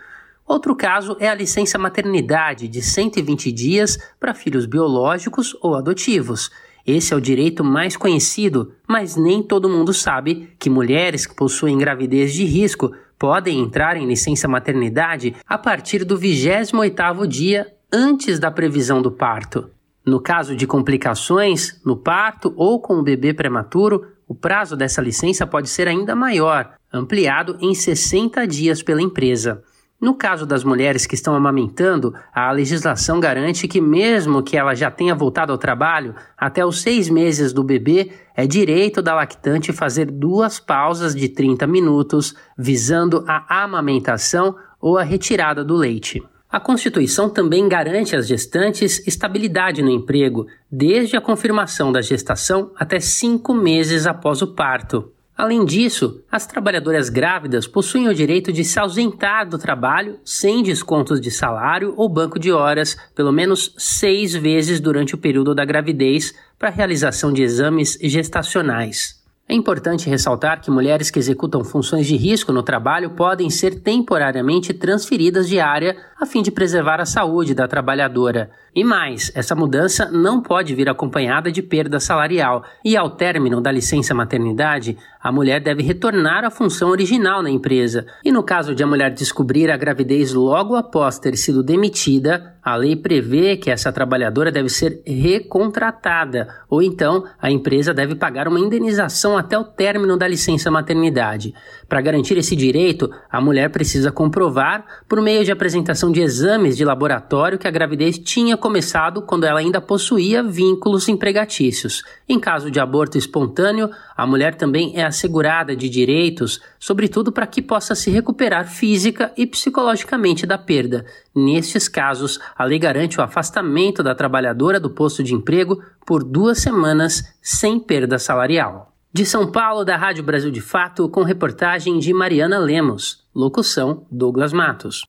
[0.47, 6.51] Outro caso é a licença maternidade de 120 dias para filhos biológicos ou adotivos.
[6.89, 11.76] Esse é o direito mais conhecido, mas nem todo mundo sabe que mulheres que possuem
[11.76, 18.51] gravidez de risco podem entrar em licença maternidade a partir do 28º dia antes da
[18.51, 19.68] previsão do parto.
[20.03, 25.47] No caso de complicações no parto ou com o bebê prematuro, o prazo dessa licença
[25.47, 29.62] pode ser ainda maior, ampliado em 60 dias pela empresa.
[30.01, 34.92] No caso das mulheres que estão amamentando, a legislação garante que, mesmo que ela já
[34.92, 40.09] tenha voltado ao trabalho, até os seis meses do bebê, é direito da lactante fazer
[40.09, 46.22] duas pausas de 30 minutos, visando a amamentação ou a retirada do leite.
[46.49, 53.01] A Constituição também garante às gestantes estabilidade no emprego, desde a confirmação da gestação até
[53.01, 55.12] cinco meses após o parto.
[55.39, 61.20] Além disso, as trabalhadoras grávidas possuem o direito de se ausentar do trabalho sem descontos
[61.20, 66.34] de salário ou banco de horas pelo menos seis vezes durante o período da gravidez
[66.59, 69.18] para realização de exames gestacionais.
[69.51, 74.74] É importante ressaltar que mulheres que executam funções de risco no trabalho podem ser temporariamente
[74.74, 78.51] transferidas de área a fim de preservar a saúde da trabalhadora.
[78.74, 83.72] E mais, essa mudança não pode vir acompanhada de perda salarial, e ao término da
[83.72, 88.07] licença maternidade, a mulher deve retornar à função original na empresa.
[88.24, 92.76] E no caso de a mulher descobrir a gravidez logo após ter sido demitida, a
[92.76, 98.61] lei prevê que essa trabalhadora deve ser recontratada, ou então a empresa deve pagar uma
[98.61, 101.55] indenização até o término da licença maternidade.
[101.89, 106.84] Para garantir esse direito, a mulher precisa comprovar, por meio de apresentação de exames de
[106.84, 112.03] laboratório, que a gravidez tinha começado quando ela ainda possuía vínculos empregatícios.
[112.28, 117.62] Em caso de aborto espontâneo, a mulher também é assegurada de direitos, sobretudo para que
[117.62, 121.07] possa se recuperar física e psicologicamente da perda.
[121.34, 126.59] Nestes casos, a lei garante o afastamento da trabalhadora do posto de emprego por duas
[126.59, 128.97] semanas sem perda salarial.
[129.11, 133.27] De São Paulo, da Rádio Brasil de Fato, com reportagem de Mariana Lemos.
[133.35, 135.07] Locução: Douglas Matos.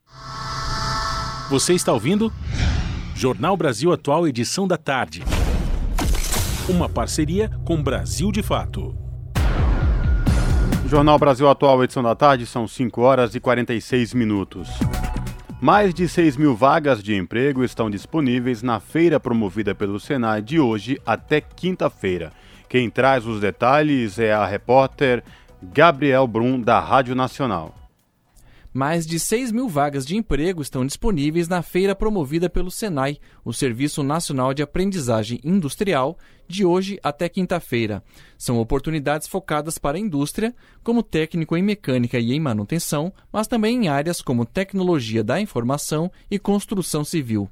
[1.49, 2.31] Você está ouvindo?
[3.13, 5.21] Jornal Brasil Atual, edição da tarde.
[6.69, 8.95] Uma parceria com Brasil de Fato.
[10.87, 14.69] Jornal Brasil Atual, edição da tarde, são 5 horas e 46 minutos.
[15.59, 20.57] Mais de 6 mil vagas de emprego estão disponíveis na feira promovida pelo Senai de
[20.57, 22.31] hoje até quinta-feira.
[22.69, 25.23] Quem traz os detalhes é a repórter
[25.61, 27.73] Gabriel Brum, da Rádio Nacional.
[28.71, 33.51] Mais de 6 mil vagas de emprego estão disponíveis na feira promovida pelo Senai, o
[33.51, 36.15] Serviço Nacional de Aprendizagem Industrial,
[36.47, 38.03] de hoje até quinta-feira.
[38.37, 40.53] São oportunidades focadas para a indústria,
[40.83, 46.11] como técnico em mecânica e em manutenção, mas também em áreas como tecnologia da informação
[46.29, 47.49] e construção civil.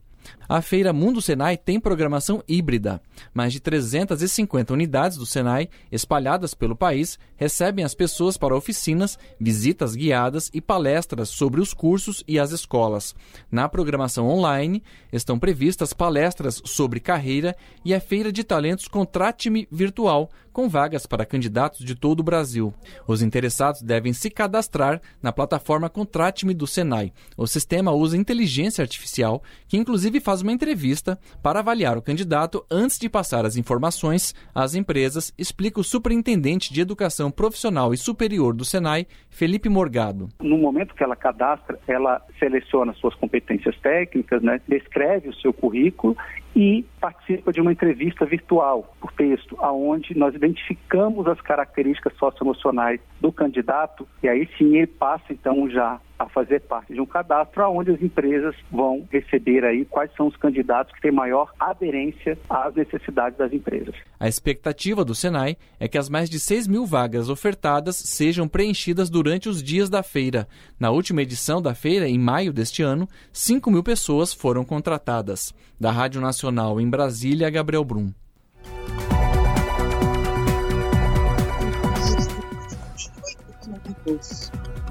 [0.47, 3.01] A feira Mundo Senai tem programação híbrida.
[3.33, 9.95] Mais de 350 unidades do Senai, espalhadas pelo país, recebem as pessoas para oficinas, visitas
[9.95, 13.15] guiadas e palestras sobre os cursos e as escolas.
[13.51, 17.55] Na programação online estão previstas palestras sobre carreira
[17.85, 22.73] e a feira de talentos Contrate-me virtual, com vagas para candidatos de todo o Brasil.
[23.07, 27.13] Os interessados devem se cadastrar na plataforma Contrate-me do Senai.
[27.37, 32.97] O sistema usa inteligência artificial, que inclusive faz uma entrevista para avaliar o candidato antes
[32.97, 38.65] de passar as informações às empresas, explica o superintendente de Educação Profissional e Superior do
[38.65, 40.29] Senai, Felipe Morgado.
[40.41, 46.15] No momento que ela cadastra, ela seleciona suas competências técnicas, né, descreve o seu currículo
[46.57, 53.31] e participa de uma entrevista virtual por texto, aonde nós identificamos as características socioemocionais do
[53.31, 57.91] candidato e aí sim ele passa então já a fazer parte de um cadastro onde
[57.91, 63.37] as empresas vão receber aí quais são os candidatos que têm maior aderência às necessidades
[63.37, 63.93] das empresas.
[64.19, 69.09] A expectativa do Senai é que as mais de 6 mil vagas ofertadas sejam preenchidas
[69.09, 70.47] durante os dias da feira.
[70.79, 75.51] Na última edição da feira, em maio deste ano, 5 mil pessoas foram contratadas.
[75.79, 78.11] Da Rádio Nacional em Brasília, Gabriel Brum.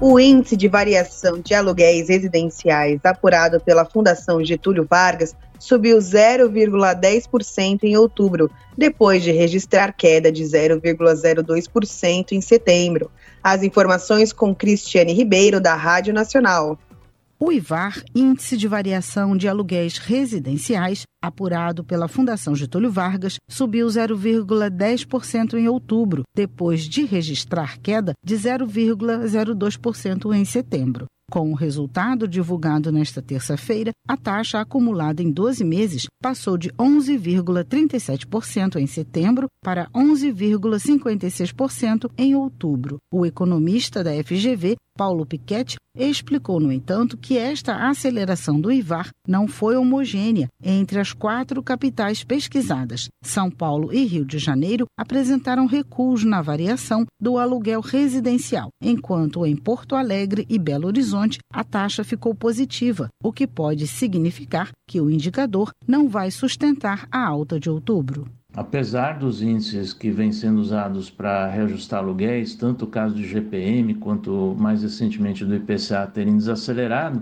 [0.01, 7.97] O índice de variação de aluguéis residenciais apurado pela Fundação Getúlio Vargas subiu 0,10% em
[7.97, 13.09] outubro, depois de registrar queda de 0,02% em setembro.
[13.43, 16.77] As informações com Cristiane Ribeiro, da Rádio Nacional.
[17.39, 25.53] O IVAR, Índice de Variação de Aluguéis Residenciais, apurado pela Fundação Getúlio Vargas, subiu 0,10%
[25.53, 31.05] em outubro, depois de registrar queda de 0,02% em setembro.
[31.29, 38.77] Com o resultado divulgado nesta terça-feira, a taxa acumulada em 12 meses passou de 11,37%
[38.77, 42.97] em setembro para 11,56% em outubro.
[43.11, 49.47] O economista da FGV, Paulo Piquet, explicou, no entanto, que esta aceleração do IVAR não
[49.47, 53.07] foi homogênea entre as quatro capitais pesquisadas.
[53.23, 59.55] São Paulo e Rio de Janeiro apresentaram recuos na variação do aluguel residencial, enquanto em
[59.55, 65.09] Porto Alegre e Belo Horizonte a taxa ficou positiva, o que pode significar que o
[65.09, 68.27] indicador não vai sustentar a alta de outubro.
[68.53, 73.93] Apesar dos índices que vêm sendo usados para reajustar aluguéis, tanto o caso do GPM
[73.95, 77.21] quanto mais recentemente do IPCA terem desacelerado,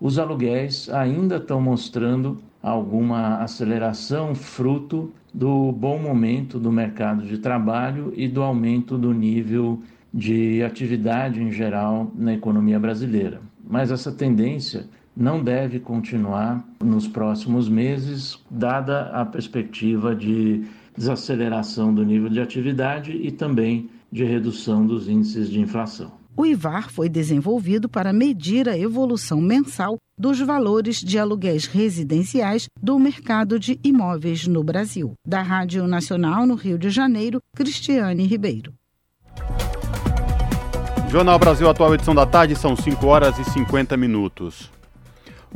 [0.00, 8.12] os aluguéis ainda estão mostrando alguma aceleração fruto do bom momento do mercado de trabalho
[8.16, 9.80] e do aumento do nível
[10.12, 13.40] de atividade em geral na economia brasileira.
[13.66, 14.86] Mas essa tendência
[15.16, 20.64] não deve continuar nos próximos meses, dada a perspectiva de
[20.96, 26.12] desaceleração do nível de atividade e também de redução dos índices de inflação.
[26.36, 32.98] O IVAR foi desenvolvido para medir a evolução mensal dos valores de aluguéis residenciais do
[32.98, 35.12] mercado de imóveis no Brasil.
[35.24, 38.72] Da Rádio Nacional no Rio de Janeiro, Cristiane Ribeiro.
[41.08, 44.72] Jornal Brasil Atual, edição da tarde, são 5 horas e 50 minutos.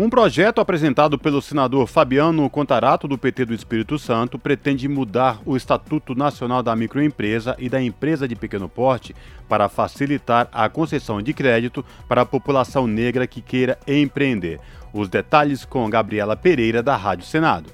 [0.01, 5.57] Um projeto apresentado pelo senador Fabiano Contarato, do PT do Espírito Santo, pretende mudar o
[5.57, 9.13] Estatuto Nacional da Microempresa e da Empresa de Pequeno Porte
[9.49, 14.61] para facilitar a concessão de crédito para a população negra que queira empreender.
[14.93, 17.69] Os detalhes com Gabriela Pereira, da Rádio Senado.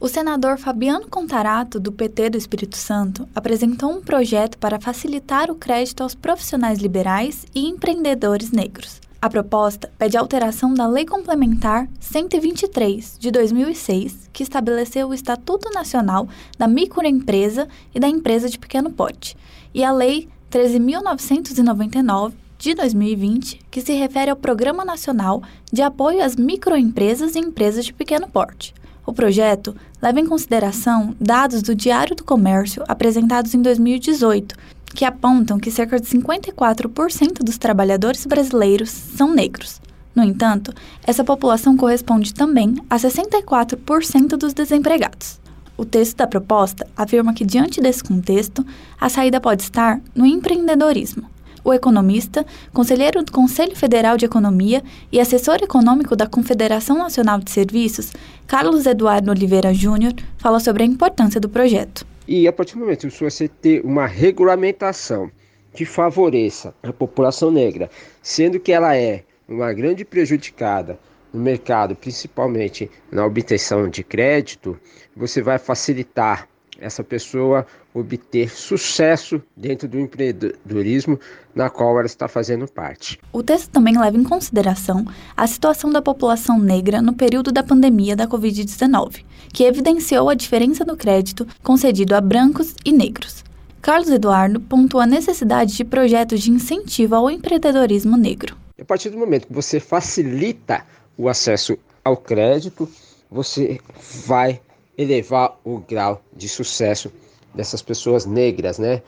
[0.00, 5.54] O senador Fabiano Contarato, do PT do Espírito Santo, apresentou um projeto para facilitar o
[5.54, 9.00] crédito aos profissionais liberais e empreendedores negros.
[9.20, 16.28] A proposta pede alteração da Lei Complementar 123 de 2006, que estabeleceu o Estatuto Nacional
[16.56, 19.36] da Microempresa e da Empresa de Pequeno Porte,
[19.74, 25.42] e a Lei 13.999 de 2020, que se refere ao Programa Nacional
[25.72, 28.72] de Apoio às Microempresas e Empresas de Pequeno Porte.
[29.08, 34.54] O projeto leva em consideração dados do Diário do Comércio apresentados em 2018
[34.94, 39.80] que apontam que cerca de 54% dos trabalhadores brasileiros são negros.
[40.14, 45.40] No entanto, essa população corresponde também a 64% dos desempregados.
[45.74, 48.62] O texto da proposta afirma que, diante desse contexto,
[49.00, 51.30] a saída pode estar no empreendedorismo.
[51.68, 57.50] O economista, conselheiro do Conselho Federal de Economia e assessor econômico da Confederação Nacional de
[57.50, 58.10] Serviços,
[58.46, 62.06] Carlos Eduardo Oliveira Júnior, fala sobre a importância do projeto.
[62.26, 65.30] E a partir do momento que você ter uma regulamentação
[65.74, 67.90] que favoreça a população negra,
[68.22, 70.98] sendo que ela é uma grande prejudicada
[71.34, 74.80] no mercado, principalmente na obtenção de crédito,
[75.14, 76.48] você vai facilitar
[76.80, 77.66] essa pessoa
[77.98, 81.18] obter sucesso dentro do empreendedorismo
[81.54, 83.18] na qual ela está fazendo parte.
[83.32, 85.04] O texto também leva em consideração
[85.36, 90.84] a situação da população negra no período da pandemia da Covid-19, que evidenciou a diferença
[90.84, 93.44] no crédito concedido a brancos e negros.
[93.80, 98.56] Carlos Eduardo pontua a necessidade de projetos de incentivo ao empreendedorismo negro.
[98.80, 100.84] A partir do momento que você facilita
[101.16, 102.88] o acesso ao crédito,
[103.30, 103.80] você
[104.26, 104.60] vai
[104.96, 107.10] elevar o grau de sucesso
[107.58, 109.02] dessas pessoas negras, né?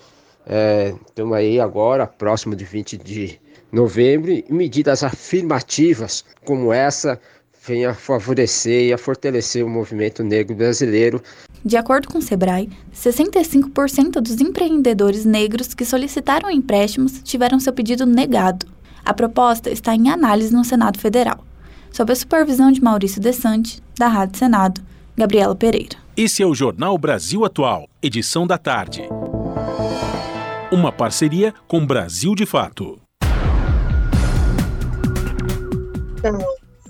[1.06, 3.40] Estamos é, aí agora, próximo de 20 de
[3.70, 7.20] novembro, e medidas afirmativas como essa
[7.64, 11.22] venham a favorecer e a fortalecer o movimento negro brasileiro.
[11.64, 18.04] De acordo com o Sebrae, 65% dos empreendedores negros que solicitaram empréstimos tiveram seu pedido
[18.04, 18.66] negado.
[19.04, 21.44] A proposta está em análise no Senado Federal,
[21.92, 24.80] sob a supervisão de Maurício Desante, da Rádio Senado.
[25.16, 25.96] Gabriela Pereira.
[26.16, 29.02] Esse é o Jornal Brasil Atual, edição da tarde.
[30.72, 32.98] Uma parceria com Brasil de Fato.
[36.20, 36.38] São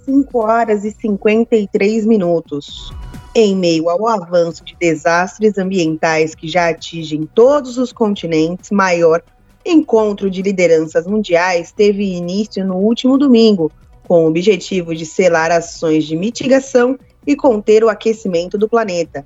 [0.04, 2.92] 5 horas e 53 minutos.
[3.34, 9.22] Em meio ao avanço de desastres ambientais que já atingem todos os continentes, maior
[9.64, 13.70] Encontro de lideranças mundiais teve início no último domingo,
[14.08, 19.24] com o objetivo de selar ações de mitigação e conter o aquecimento do planeta.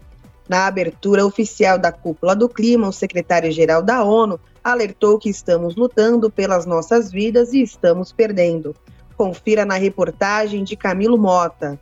[0.48, 6.30] Na abertura oficial da Cúpula do Clima, o secretário-geral da ONU alertou que estamos lutando
[6.30, 8.74] pelas nossas vidas e estamos perdendo.
[9.16, 11.78] Confira na reportagem de Camilo Mota.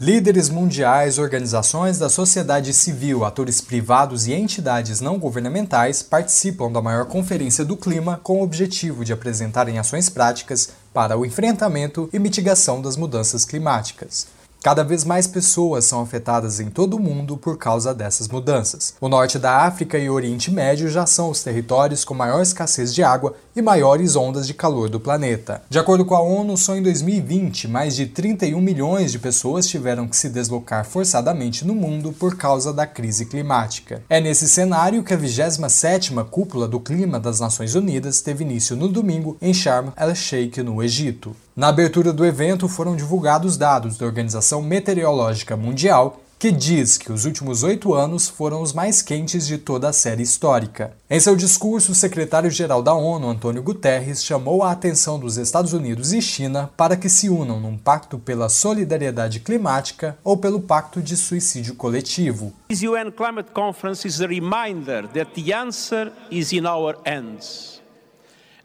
[0.00, 7.04] Líderes mundiais, organizações da sociedade civil, atores privados e entidades não governamentais participam da maior
[7.06, 12.80] conferência do clima com o objetivo de apresentarem ações práticas para o enfrentamento e mitigação
[12.80, 14.26] das mudanças climáticas.
[14.62, 18.94] Cada vez mais pessoas são afetadas em todo o mundo por causa dessas mudanças.
[19.00, 23.02] O norte da África e Oriente Médio já são os territórios com maior escassez de
[23.02, 25.62] água e maiores ondas de calor do planeta.
[25.68, 30.06] De acordo com a ONU, só em 2020, mais de 31 milhões de pessoas tiveram
[30.06, 34.00] que se deslocar forçadamente no mundo por causa da crise climática.
[34.08, 38.86] É nesse cenário que a 27ª Cúpula do Clima das Nações Unidas teve início no
[38.86, 41.34] domingo em Sharm el-Sheikh, no Egito.
[41.54, 47.26] Na abertura do evento foram divulgados dados da Organização Meteorológica Mundial, que diz que os
[47.26, 50.96] últimos oito anos foram os mais quentes de toda a série histórica.
[51.10, 56.14] Em seu discurso, o secretário-geral da ONU, Antônio Guterres, chamou a atenção dos Estados Unidos
[56.14, 61.18] e China para que se unam num pacto pela solidariedade climática ou pelo pacto de
[61.18, 62.54] suicídio coletivo.
[62.68, 67.82] This UN Climate Conference is a reminder that the answer is in our hands.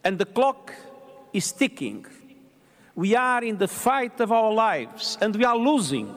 [0.06, 0.72] And the clock
[1.34, 2.06] is ticking.
[3.00, 6.16] We are in the fight of our lives and we are losing.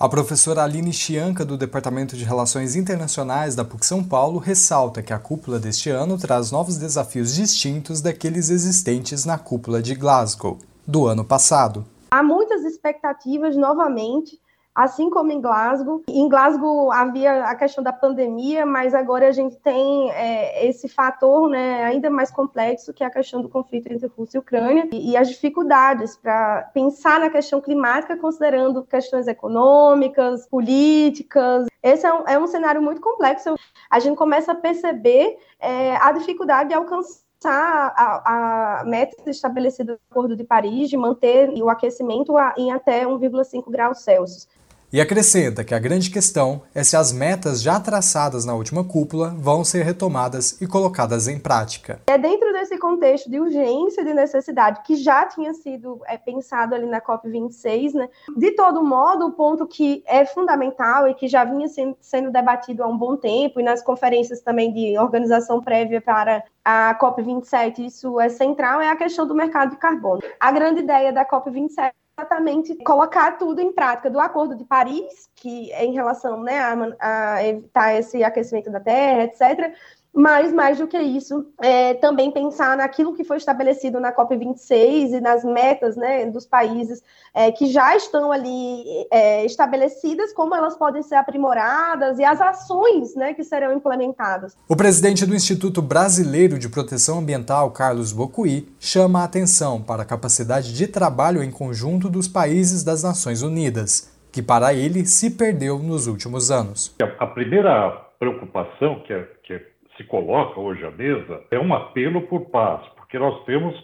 [0.00, 5.12] A professora Aline Chianca, do Departamento de Relações Internacionais da PUC São Paulo, ressalta que
[5.12, 11.06] a cúpula deste ano traz novos desafios distintos daqueles existentes na cúpula de Glasgow, do
[11.06, 11.84] ano passado.
[12.10, 14.40] Há muitas expectativas novamente
[14.74, 16.02] assim como em Glasgow.
[16.08, 21.48] Em Glasgow havia a questão da pandemia, mas agora a gente tem é, esse fator
[21.48, 25.12] né, ainda mais complexo, que é a questão do conflito entre Rússia e Ucrânia, e,
[25.12, 31.66] e as dificuldades para pensar na questão climática, considerando questões econômicas, políticas.
[31.82, 33.54] Esse é um, é um cenário muito complexo.
[33.90, 39.98] A gente começa a perceber é, a dificuldade de alcançar a, a, meta estabelecida no
[40.10, 44.48] Acordo de Paris de manter o aquecimento em até 1,5 graus Celsius.
[44.92, 49.34] E acrescenta que a grande questão é se as metas já traçadas na última cúpula
[49.38, 52.02] vão ser retomadas e colocadas em prática.
[52.08, 56.74] É dentro desse contexto de urgência e de necessidade que já tinha sido é, pensado
[56.74, 58.06] ali na COP26, né?
[58.36, 62.82] De todo modo, o ponto que é fundamental e que já vinha sendo, sendo debatido
[62.82, 68.20] há um bom tempo e nas conferências também de organização prévia para a COP27, isso
[68.20, 70.20] é central, é a questão do mercado de carbono.
[70.38, 71.92] A grande ideia da COP27
[72.22, 77.34] exatamente colocar tudo em prática do Acordo de Paris, que é em relação né, a,
[77.34, 79.74] a evitar esse aquecimento da Terra, etc.,
[80.14, 85.20] mas, mais do que isso, é, também pensar naquilo que foi estabelecido na COP26 e
[85.20, 87.02] nas metas né, dos países
[87.34, 93.14] é, que já estão ali é, estabelecidas, como elas podem ser aprimoradas e as ações
[93.14, 94.54] né, que serão implementadas.
[94.68, 100.06] O presidente do Instituto Brasileiro de Proteção Ambiental, Carlos Bocuí, chama a atenção para a
[100.06, 105.78] capacidade de trabalho em conjunto dos países das Nações Unidas, que para ele se perdeu
[105.78, 106.94] nos últimos anos.
[107.18, 112.22] A primeira preocupação que é, que é se coloca hoje à mesa é um apelo
[112.22, 113.74] por paz, porque nós temos,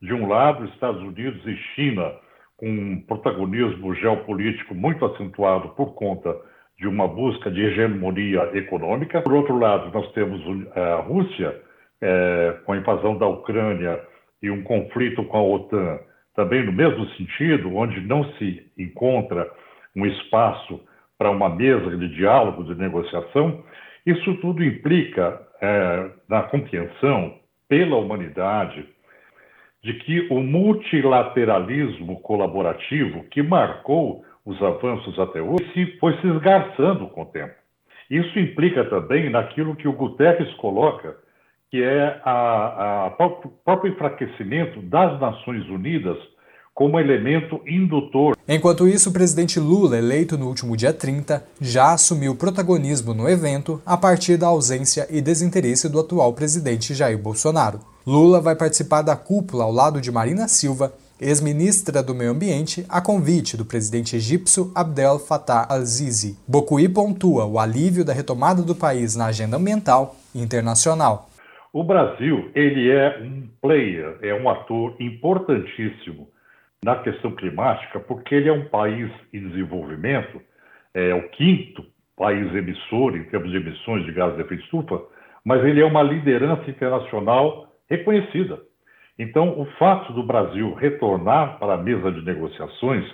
[0.00, 2.12] de um lado, Estados Unidos e China,
[2.56, 6.34] com um protagonismo geopolítico muito acentuado por conta
[6.78, 9.20] de uma busca de hegemonia econômica.
[9.22, 10.40] Por outro lado, nós temos
[10.74, 11.60] a Rússia,
[12.00, 14.00] é, com a invasão da Ucrânia
[14.42, 16.00] e um conflito com a OTAN,
[16.34, 19.48] também no mesmo sentido, onde não se encontra
[19.94, 20.80] um espaço
[21.16, 23.62] para uma mesa de diálogo, de negociação.
[24.04, 27.38] Isso tudo implica é, na compreensão
[27.68, 28.84] pela humanidade
[29.82, 37.22] de que o multilateralismo colaborativo que marcou os avanços até hoje foi se esgarçando com
[37.22, 37.54] o tempo.
[38.10, 41.16] Isso implica também naquilo que o Guterres coloca,
[41.70, 43.10] que é o
[43.64, 46.18] próprio enfraquecimento das Nações Unidas
[46.74, 48.36] como elemento indutor.
[48.48, 53.80] Enquanto isso, o presidente Lula, eleito no último dia 30, já assumiu protagonismo no evento
[53.84, 57.80] a partir da ausência e desinteresse do atual presidente Jair Bolsonaro.
[58.06, 63.00] Lula vai participar da cúpula ao lado de Marina Silva, ex-ministra do Meio Ambiente, a
[63.00, 66.36] convite do presidente egípcio Abdel Fattah al-Sisi.
[66.48, 71.28] Bocuí pontua o alívio da retomada do país na agenda ambiental internacional.
[71.72, 76.31] O Brasil, ele é um player, é um ator importantíssimo
[76.84, 80.40] na questão climática, porque ele é um país em desenvolvimento,
[80.94, 81.84] é o quinto
[82.16, 85.00] país emissor em termos de emissões de gases de efeito de estufa,
[85.44, 88.60] mas ele é uma liderança internacional reconhecida.
[89.18, 93.04] Então, o fato do Brasil retornar para a mesa de negociações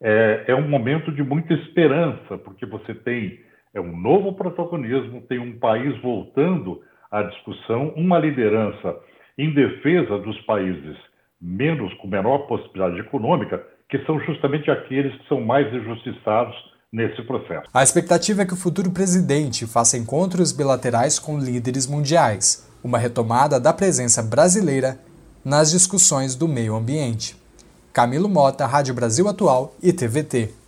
[0.00, 3.40] é, é um momento de muita esperança, porque você tem
[3.74, 8.96] é um novo protagonismo, tem um país voltando à discussão, uma liderança
[9.36, 10.96] em defesa dos países
[11.40, 16.54] menos com menor possibilidade econômica, que são justamente aqueles que são mais injustiçados
[16.92, 17.66] nesse processo.
[17.72, 23.60] A expectativa é que o futuro presidente faça encontros bilaterais com líderes mundiais, uma retomada
[23.60, 24.98] da presença brasileira
[25.44, 27.36] nas discussões do meio ambiente.
[27.92, 30.67] Camilo Mota, Rádio Brasil Atual e TVT.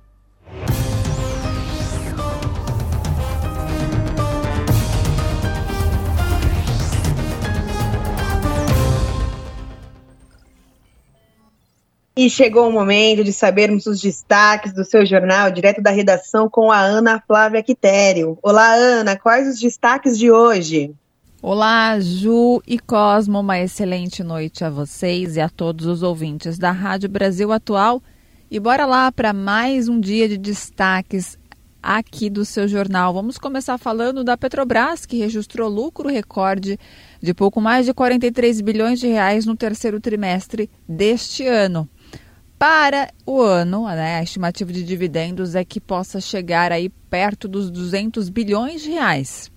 [12.19, 16.73] E chegou o momento de sabermos os destaques do seu jornal, direto da redação, com
[16.73, 18.39] a Ana Flávia Quitério.
[18.43, 20.95] Olá, Ana, quais os destaques de hoje?
[21.43, 26.71] Olá, Ju e Cosmo, uma excelente noite a vocês e a todos os ouvintes da
[26.71, 28.03] Rádio Brasil Atual.
[28.51, 31.39] E bora lá para mais um dia de destaques
[31.83, 33.13] aqui do seu jornal.
[33.13, 36.79] Vamos começar falando da Petrobras, que registrou lucro recorde
[37.23, 41.87] de pouco mais de 43 bilhões de reais no terceiro trimestre deste ano.
[42.59, 47.71] Para o ano, né, a estimativa de dividendos é que possa chegar aí perto dos
[47.71, 49.53] 200 bilhões de reais.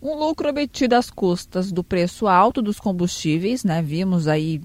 [0.00, 3.82] Um lucro obtido às custas do preço alto dos combustíveis, né?
[3.82, 4.60] Vimos aí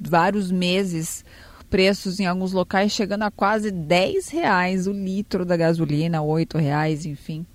[0.00, 1.24] vários meses
[1.68, 7.04] preços em alguns locais chegando a quase 10 reais o litro da gasolina, 8 reais,
[7.06, 7.46] enfim.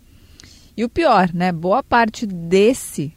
[0.77, 1.51] E o pior, né?
[1.51, 3.13] Boa parte desse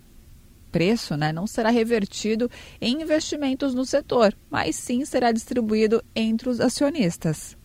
[0.71, 2.51] preço né, não será revertido
[2.81, 7.57] em investimentos no setor, mas sim será distribuído entre os acionistas.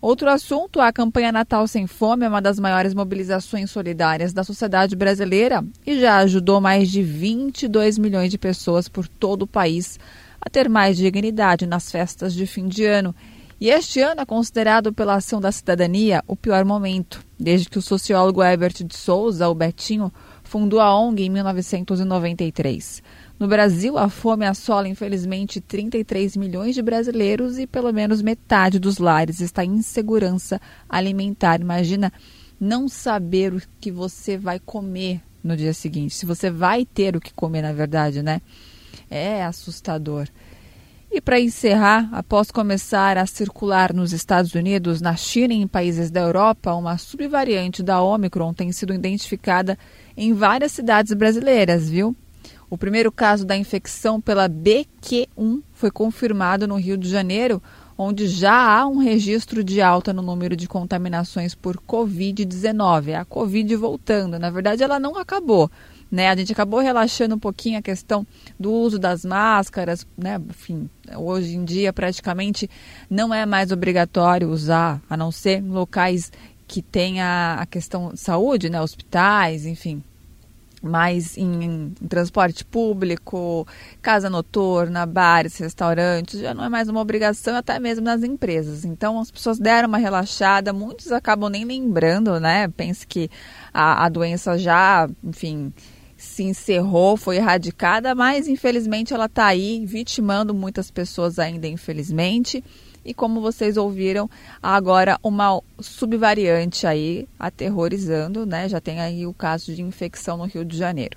[0.00, 4.94] Outro assunto, a campanha Natal Sem Fome é uma das maiores mobilizações solidárias da sociedade
[4.94, 9.98] brasileira e já ajudou mais de 22 milhões de pessoas por todo o país
[10.40, 13.14] a ter mais dignidade nas festas de fim de ano.
[13.58, 17.82] E este ano é considerado pela Ação da Cidadania o pior momento, desde que o
[17.82, 20.12] sociólogo Herbert de Souza, o Betinho,
[20.46, 23.02] fundou a ONG em 1993.
[23.38, 28.98] No Brasil, a fome assola, infelizmente, 33 milhões de brasileiros e pelo menos metade dos
[28.98, 31.60] lares está em insegurança alimentar.
[31.60, 32.12] Imagina
[32.58, 37.20] não saber o que você vai comer no dia seguinte, se você vai ter o
[37.20, 38.40] que comer, na verdade, né?
[39.08, 40.26] É assustador.
[41.10, 46.10] E para encerrar, após começar a circular nos Estados Unidos, na China e em países
[46.10, 49.78] da Europa, uma subvariante da Omicron tem sido identificada
[50.16, 52.16] em várias cidades brasileiras, viu?
[52.68, 57.62] O primeiro caso da infecção pela BQ1 foi confirmado no Rio de Janeiro,
[57.96, 63.08] onde já há um registro de alta no número de contaminações por Covid-19.
[63.08, 64.38] É a Covid voltando.
[64.38, 65.70] Na verdade, ela não acabou.
[66.10, 66.28] Né?
[66.28, 68.26] A gente acabou relaxando um pouquinho a questão
[68.58, 70.40] do uso das máscaras, né?
[70.50, 72.70] Enfim, hoje em dia praticamente
[73.10, 76.30] não é mais obrigatório usar, a não ser em locais
[76.66, 80.02] que tem a, questão de saúde, né, hospitais, enfim,
[80.82, 83.66] mas em, em, transporte público,
[84.02, 88.84] casa noturna, bares, restaurantes, já não é mais uma obrigação, até mesmo nas empresas.
[88.84, 92.68] Então as pessoas deram uma relaxada, muitos acabam nem lembrando, né?
[92.68, 93.30] Pensa que
[93.72, 95.72] a, a doença já, enfim,
[96.16, 102.62] se encerrou, foi erradicada, mas infelizmente ela está aí, vitimando muitas pessoas ainda, infelizmente
[103.06, 104.28] e como vocês ouviram,
[104.62, 108.68] agora uma subvariante aí aterrorizando, né?
[108.68, 111.16] Já tem aí o caso de infecção no Rio de Janeiro.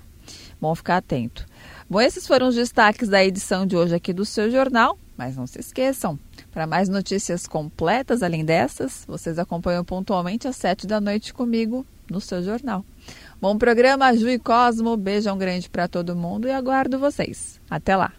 [0.60, 1.44] Bom ficar atento.
[1.88, 5.46] Bom, esses foram os destaques da edição de hoje aqui do seu jornal, mas não
[5.46, 6.18] se esqueçam,
[6.52, 12.20] Para mais notícias completas além dessas, vocês acompanham pontualmente às sete da noite comigo no
[12.20, 12.84] seu jornal.
[13.40, 14.96] Bom programa, Ju e Cosmo.
[14.96, 17.60] Beijão grande para todo mundo e aguardo vocês.
[17.70, 18.12] Até lá.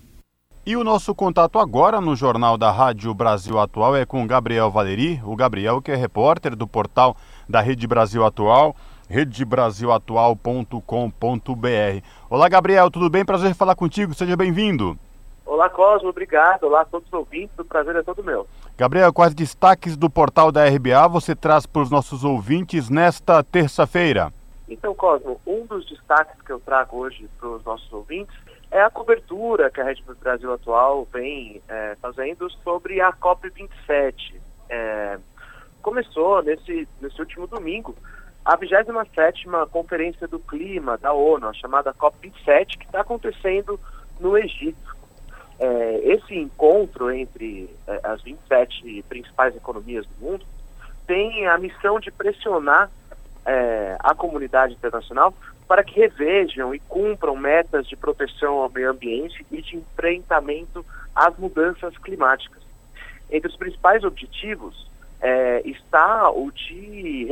[0.64, 5.20] E o nosso contato agora no Jornal da Rádio Brasil Atual é com Gabriel Valeri,
[5.26, 7.18] o Gabriel que é repórter do portal
[7.50, 8.76] da Rede Brasil Atual,
[9.10, 12.06] redebrasilatual.com.br.
[12.30, 13.26] Olá Gabriel, tudo bem?
[13.26, 14.96] Prazer falar contigo, seja bem-vindo.
[15.48, 16.66] Olá Cosmo, obrigado.
[16.66, 18.46] Olá a todos os ouvintes, o prazer é todo meu.
[18.78, 24.32] Gabriel, quais destaques do portal da RBA você traz para os nossos ouvintes nesta terça-feira?
[24.70, 28.90] Então, Cosmo, um dos destaques que eu trago hoje para os nossos ouvintes é a
[28.90, 34.36] cobertura que a Rede Brasil Atual vem é, fazendo sobre a COP27.
[34.70, 35.20] É,
[35.82, 37.94] começou nesse, nesse último domingo
[38.46, 43.78] a 27ª Conferência do Clima da ONU, a chamada COP27, que está acontecendo
[44.20, 44.96] no Egito.
[45.60, 50.46] É, esse encontro entre é, as 27 principais economias do mundo
[51.06, 52.90] tem a missão de pressionar
[53.46, 55.34] é, a comunidade internacional
[55.72, 61.38] para que revejam e cumpram metas de proteção ao meio ambiente e de enfrentamento às
[61.38, 62.62] mudanças climáticas.
[63.32, 64.86] Entre os principais objetivos
[65.22, 67.26] é, está o de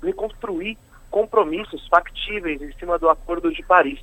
[0.00, 0.78] reconstruir
[1.10, 3.98] compromissos factíveis em cima do Acordo de Paris.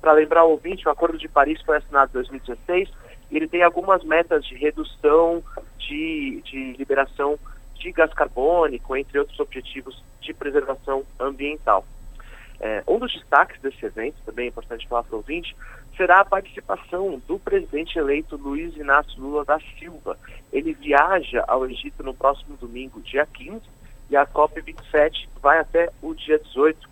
[0.00, 2.88] Para lembrar o ouvinte, o Acordo de Paris foi assinado em 2016
[3.30, 5.42] e ele tem algumas metas de redução
[5.76, 7.38] de, de liberação
[7.74, 11.84] de gás carbônico, entre outros objetivos de preservação ambiental.
[12.60, 15.56] É, um dos destaques desse evento, também é importante falar para o ouvinte,
[15.96, 20.18] será a participação do presidente eleito Luiz Inácio Lula da Silva.
[20.52, 23.60] Ele viaja ao Egito no próximo domingo, dia 15,
[24.10, 26.88] e a COP27 vai até o dia 18.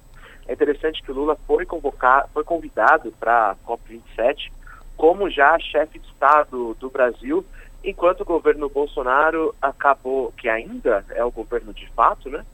[0.48, 4.50] É interessante que Lula foi, convocado, foi convidado para a COP27
[4.96, 7.44] como já chefe de Estado do Brasil,
[7.84, 12.44] enquanto o governo Bolsonaro acabou, que ainda é o governo de fato, né?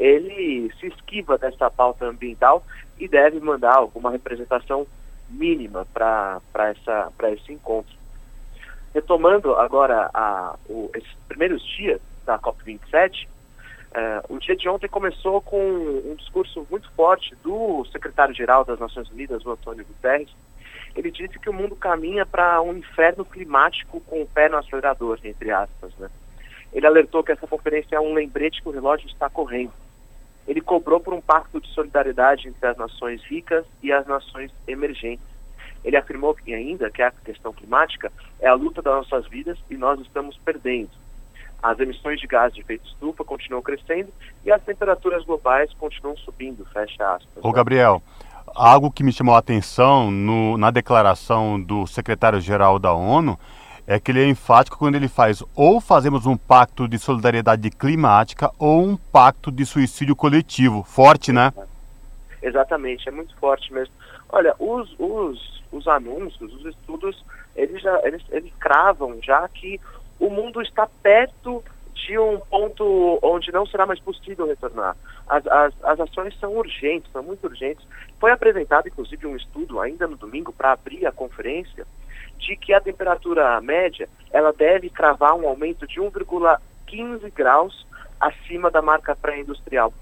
[0.00, 2.64] Ele se esquiva dessa pauta ambiental
[2.98, 4.86] e deve mandar alguma representação
[5.28, 6.40] mínima para
[7.32, 7.94] esse encontro.
[8.94, 13.28] Retomando agora a, o, esses primeiros dias da COP27,
[13.92, 19.08] eh, o dia de ontem começou com um discurso muito forte do secretário-geral das Nações
[19.10, 20.30] Unidas, o Antônio Guterres.
[20.96, 25.18] Ele disse que o mundo caminha para um inferno climático com o pé no acelerador,
[25.22, 25.92] entre aspas.
[25.98, 26.08] Né?
[26.72, 29.72] Ele alertou que essa conferência é um lembrete que o relógio está correndo
[30.46, 35.24] ele cobrou por um pacto de solidariedade entre as nações ricas e as nações emergentes.
[35.84, 39.76] Ele afirmou que ainda que a questão climática é a luta das nossas vidas e
[39.76, 40.90] nós estamos perdendo.
[41.62, 44.08] As emissões de gás de efeito estufa continuam crescendo
[44.44, 47.44] e as temperaturas globais continuam subindo, fecha aspas.
[47.44, 48.02] Ô Gabriel,
[48.54, 53.38] algo que me chamou a atenção no, na declaração do secretário-geral da ONU
[53.90, 58.48] é que ele é enfático quando ele faz ou fazemos um pacto de solidariedade climática
[58.56, 60.84] ou um pacto de suicídio coletivo.
[60.84, 61.52] Forte, né?
[62.40, 63.92] Exatamente, é muito forte mesmo.
[64.28, 67.24] Olha, os, os, os anúncios, os estudos,
[67.56, 69.80] eles, já, eles, eles cravam já que
[70.20, 71.60] o mundo está perto
[71.92, 74.96] de um ponto onde não será mais possível retornar.
[75.28, 77.84] As, as, as ações são urgentes, são muito urgentes.
[78.20, 81.84] Foi apresentado, inclusive, um estudo ainda no domingo para abrir a conferência,
[82.40, 87.86] de que a temperatura média ela deve cravar um aumento de 1,15 graus
[88.20, 89.92] acima da marca pré-industrial.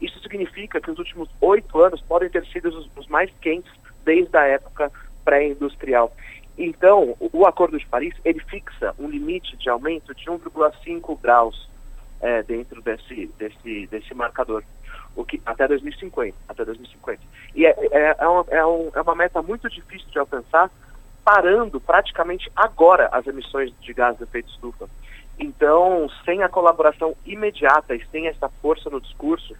[0.00, 3.72] Isso significa que os últimos oito anos podem ter sido os, os mais quentes
[4.04, 4.90] desde a época
[5.24, 6.12] pré-industrial.
[6.58, 11.68] Então, o, o, Acordo de Paris ele fixa um limite de aumento de 1,5 graus
[12.20, 14.62] é, dentro desse, desse, desse marcador,
[15.16, 17.20] o que até 2050, até 2050.
[17.54, 20.70] E é, é, é, é, um, é uma meta muito difícil de alcançar,
[21.24, 24.88] parando praticamente agora as emissões de gás de efeito estufa.
[25.38, 29.54] Então, sem a colaboração imediata e sem essa força no discurso,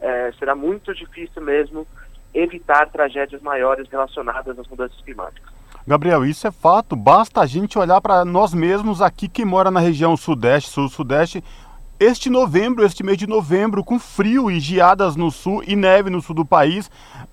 [0.00, 1.86] é, será muito difícil mesmo
[2.32, 5.52] evitar tragédias maiores relacionadas às mudanças climáticas.
[5.86, 6.94] Gabriel, isso é fato.
[6.94, 11.42] Basta a gente olhar para nós mesmos aqui que mora na região sudeste, sul-sudeste,
[11.98, 16.20] este novembro, este mês de novembro, com frio e geadas no sul e neve no
[16.20, 16.88] sul do país,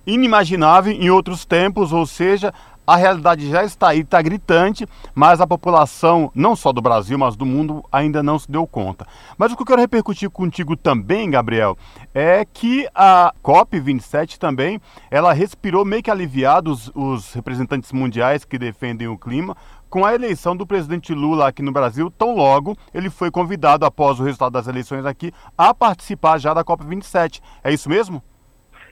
[0.08, 2.52] inimaginável em outros tempos, ou seja,
[2.86, 7.36] a realidade já está aí, está gritante, mas a população, não só do Brasil, mas
[7.36, 9.08] do mundo, ainda não se deu conta.
[9.38, 11.78] Mas o que eu quero repercutir contigo também, Gabriel,
[12.14, 14.80] é que a COP27 também,
[15.10, 19.56] ela respirou meio que aliviados os representantes mundiais que defendem o clima,
[19.90, 24.20] com a eleição do presidente Lula aqui no Brasil, tão logo ele foi convidado, após
[24.20, 27.42] o resultado das eleições aqui, a participar já da COP27.
[27.64, 28.22] É isso mesmo?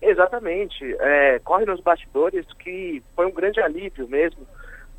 [0.04, 0.96] Exatamente.
[1.00, 4.46] É, corre nos bastidores que foi um grande alívio mesmo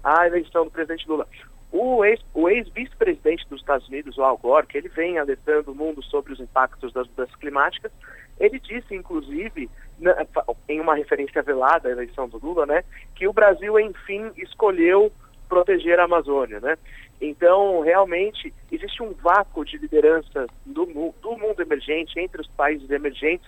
[0.02, 1.26] a eleição do presidente Lula.
[1.72, 6.02] o ex-vice-presidente ex dos Estados Unidos, o Al Gore, que ele vem alertando o mundo
[6.02, 7.90] sobre os impactos das mudanças climáticas,
[8.38, 9.68] ele disse, inclusive,
[9.98, 10.26] na,
[10.68, 15.10] em uma referência velada à eleição do Lula, né, que o Brasil, enfim, escolheu
[15.48, 16.76] proteger a Amazônia, né?
[17.20, 23.46] Então, realmente, existe um vácuo de liderança do, do mundo emergente, entre os países emergentes,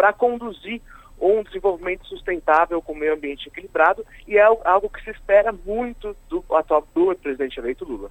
[0.00, 0.80] para conduzir
[1.20, 6.16] um desenvolvimento sustentável com o meio ambiente equilibrado e é algo que se espera muito
[6.26, 8.10] do atual do presidente eleito Lula.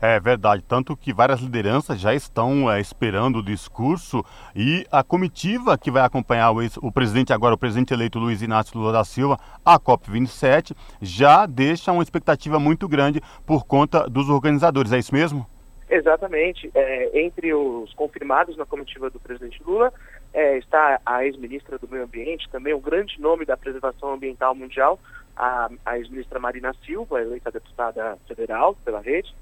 [0.00, 4.24] É verdade, tanto que várias lideranças já estão é, esperando o discurso
[4.56, 8.78] e a comitiva que vai acompanhar o, o, presidente agora, o presidente eleito Luiz Inácio
[8.78, 14.92] Lula da Silva, a COP27, já deixa uma expectativa muito grande por conta dos organizadores,
[14.92, 15.46] é isso mesmo?
[15.90, 16.70] Exatamente.
[16.74, 19.92] É, entre os confirmados na comitiva do presidente Lula
[20.32, 24.98] é, está a ex-ministra do Meio Ambiente, também um grande nome da preservação ambiental mundial,
[25.36, 29.34] a, a ex-ministra Marina Silva, eleita deputada federal pela rede.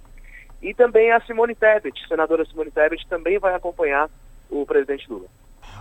[0.63, 4.09] E também a Simone Tebet, senadora Simone Tebet, também vai acompanhar
[4.51, 5.27] o presidente Lula.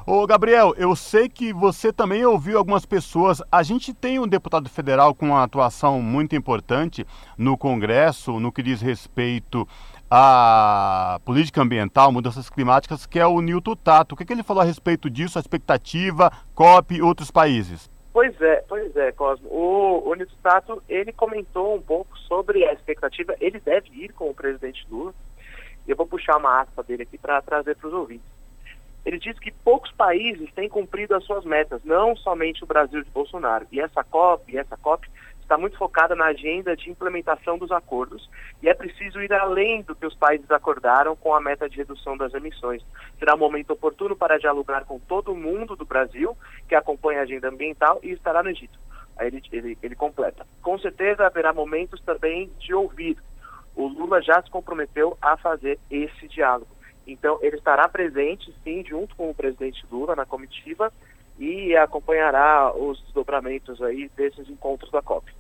[0.08, 3.42] Ô Gabriel, eu sei que você também ouviu algumas pessoas.
[3.52, 8.62] A gente tem um deputado federal com uma atuação muito importante no Congresso, no que
[8.62, 9.68] diz respeito
[10.10, 14.14] à política ambiental, mudanças climáticas, que é o Nilton Tato.
[14.14, 17.90] O que, que ele falou a respeito disso, a expectativa, COP e outros países?
[18.16, 19.50] Pois é, pois é, Cosmo.
[19.50, 23.36] O, o Nito Tato, ele comentou um pouco sobre a expectativa.
[23.42, 25.14] Ele deve ir com o presidente Lula.
[25.86, 28.26] Eu vou puxar uma aspa dele aqui para trazer para os ouvintes.
[29.06, 33.10] Ele diz que poucos países têm cumprido as suas metas, não somente o Brasil de
[33.10, 33.68] Bolsonaro.
[33.70, 35.10] E essa COP, essa COP
[35.46, 38.28] está muito focada na agenda de implementação dos acordos
[38.64, 42.18] e é preciso ir além do que os países acordaram com a meta de redução
[42.18, 42.84] das emissões.
[43.20, 46.36] Será um momento oportuno para dialogar com todo mundo do Brasil
[46.68, 48.78] que acompanha a agenda ambiental e estará no Egito.
[49.18, 50.46] Aí ele, ele, ele completa.
[50.64, 53.18] Com certeza haverá momentos também de ouvir.
[53.76, 56.76] O Lula já se comprometeu a fazer esse diálogo.
[57.06, 60.92] Então, ele estará presente, sim, junto com o presidente Lula na comitiva
[61.38, 65.32] e acompanhará os desdobramentos aí desses encontros da COP.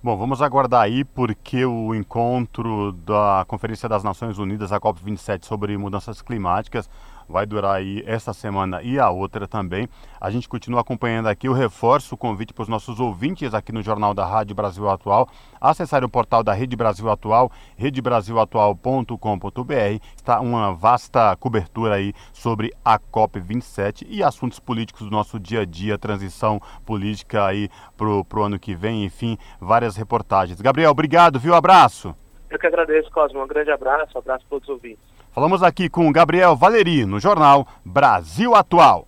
[0.00, 5.76] Bom, vamos aguardar aí porque o encontro da Conferência das Nações Unidas, a COP27 sobre
[5.76, 6.88] mudanças climáticas,
[7.28, 9.88] vai durar aí esta semana e a outra também.
[10.20, 11.46] A gente continua acompanhando aqui.
[11.46, 15.28] Eu reforço o convite para os nossos ouvintes aqui no Jornal da Rádio Brasil Atual
[15.60, 19.74] acessarem o portal da Rede Brasil Atual, redebrasilatual.com.br.
[20.16, 25.64] Está uma vasta cobertura aí sobre a COP27 e assuntos políticos do nosso dia a
[25.64, 30.60] dia, transição política aí para o ano que vem, enfim, várias reportagens.
[30.60, 31.54] Gabriel, obrigado, viu?
[31.54, 32.14] Abraço.
[32.50, 33.42] Eu que agradeço, Cosmo.
[33.42, 35.17] Um grande abraço, um abraço a todos os ouvintes.
[35.32, 39.06] Falamos aqui com Gabriel Valeri, no jornal Brasil Atual.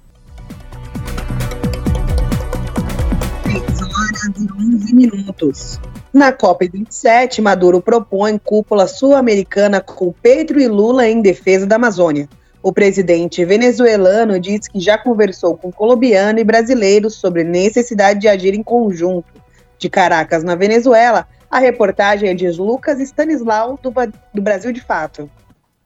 [3.42, 5.80] 3 horas e 11 minutos.
[6.12, 12.28] Na COP27, Maduro propõe cúpula sul-americana com Petro e Lula em defesa da Amazônia.
[12.62, 18.54] O presidente venezuelano disse que já conversou com colombiano e brasileiros sobre necessidade de agir
[18.54, 19.40] em conjunto.
[19.78, 23.90] De Caracas, na Venezuela, a reportagem é de Lucas Stanislau, do,
[24.34, 25.30] do Brasil de Fato.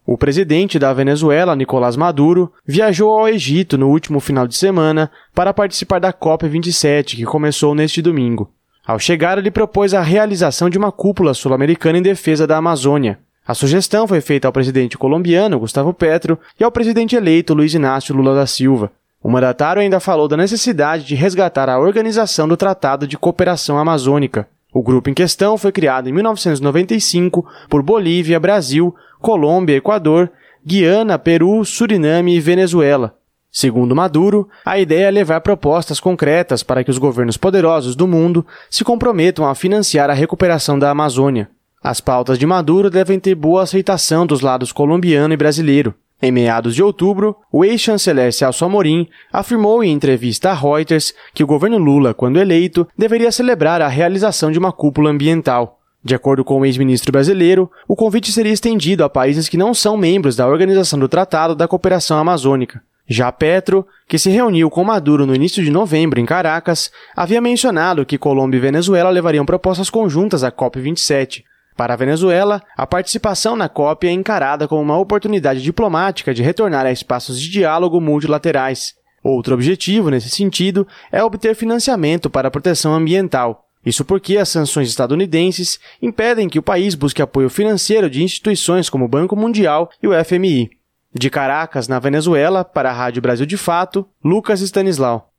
[0.06, 5.54] O presidente da Venezuela, Nicolás Maduro, viajou ao Egito no último final de semana para
[5.54, 8.50] participar da COP27, que começou neste domingo.
[8.86, 13.18] Ao chegar, ele propôs a realização de uma cúpula sul-americana em defesa da Amazônia.
[13.46, 18.14] A sugestão foi feita ao presidente colombiano, Gustavo Petro, e ao presidente eleito, Luiz Inácio
[18.14, 18.92] Lula da Silva.
[19.22, 24.46] O mandatário ainda falou da necessidade de resgatar a organização do Tratado de Cooperação Amazônica.
[24.74, 30.32] O grupo em questão foi criado em 1995 por Bolívia, Brasil, Colômbia, Equador,
[30.66, 33.14] Guiana, Peru, Suriname e Venezuela.
[33.52, 38.44] Segundo Maduro, a ideia é levar propostas concretas para que os governos poderosos do mundo
[38.68, 41.48] se comprometam a financiar a recuperação da Amazônia.
[41.80, 45.94] As pautas de Maduro devem ter boa aceitação dos lados colombiano e brasileiro.
[46.24, 51.46] Em meados de outubro, o ex-chanceler Celso Amorim afirmou em entrevista a Reuters que o
[51.46, 55.78] governo Lula, quando eleito, deveria celebrar a realização de uma cúpula ambiental.
[56.02, 59.98] De acordo com o ex-ministro brasileiro, o convite seria estendido a países que não são
[59.98, 62.80] membros da Organização do Tratado da Cooperação Amazônica.
[63.06, 68.06] Já Petro, que se reuniu com Maduro no início de novembro em Caracas, havia mencionado
[68.06, 71.44] que Colômbia e Venezuela levariam propostas conjuntas à COP27.
[71.76, 76.86] Para a Venezuela, a participação na COP é encarada como uma oportunidade diplomática de retornar
[76.86, 78.94] a espaços de diálogo multilaterais.
[79.22, 83.64] Outro objetivo, nesse sentido, é obter financiamento para a proteção ambiental.
[83.84, 89.04] Isso porque as sanções estadunidenses impedem que o país busque apoio financeiro de instituições como
[89.04, 90.70] o Banco Mundial e o FMI.
[91.12, 95.30] De Caracas, na Venezuela, para a Rádio Brasil de Fato, Lucas Stanislau.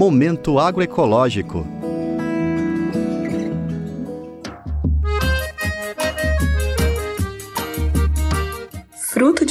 [0.00, 1.79] Momento Agroecológico.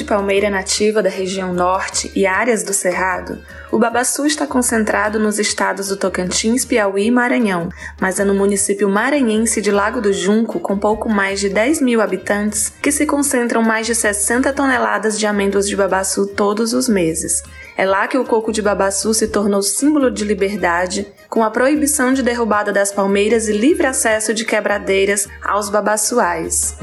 [0.09, 3.37] Palmeira nativa da região norte e áreas do Cerrado,
[3.71, 7.69] o babaçu está concentrado nos estados do Tocantins, Piauí e Maranhão,
[8.01, 12.01] mas é no município maranhense de Lago do Junco, com pouco mais de 10 mil
[12.01, 17.43] habitantes, que se concentram mais de 60 toneladas de amêndoas de babaçu todos os meses.
[17.77, 22.13] É lá que o coco de babaçu se tornou símbolo de liberdade, com a proibição
[22.13, 26.75] de derrubada das palmeiras e livre acesso de quebradeiras aos babaçuais.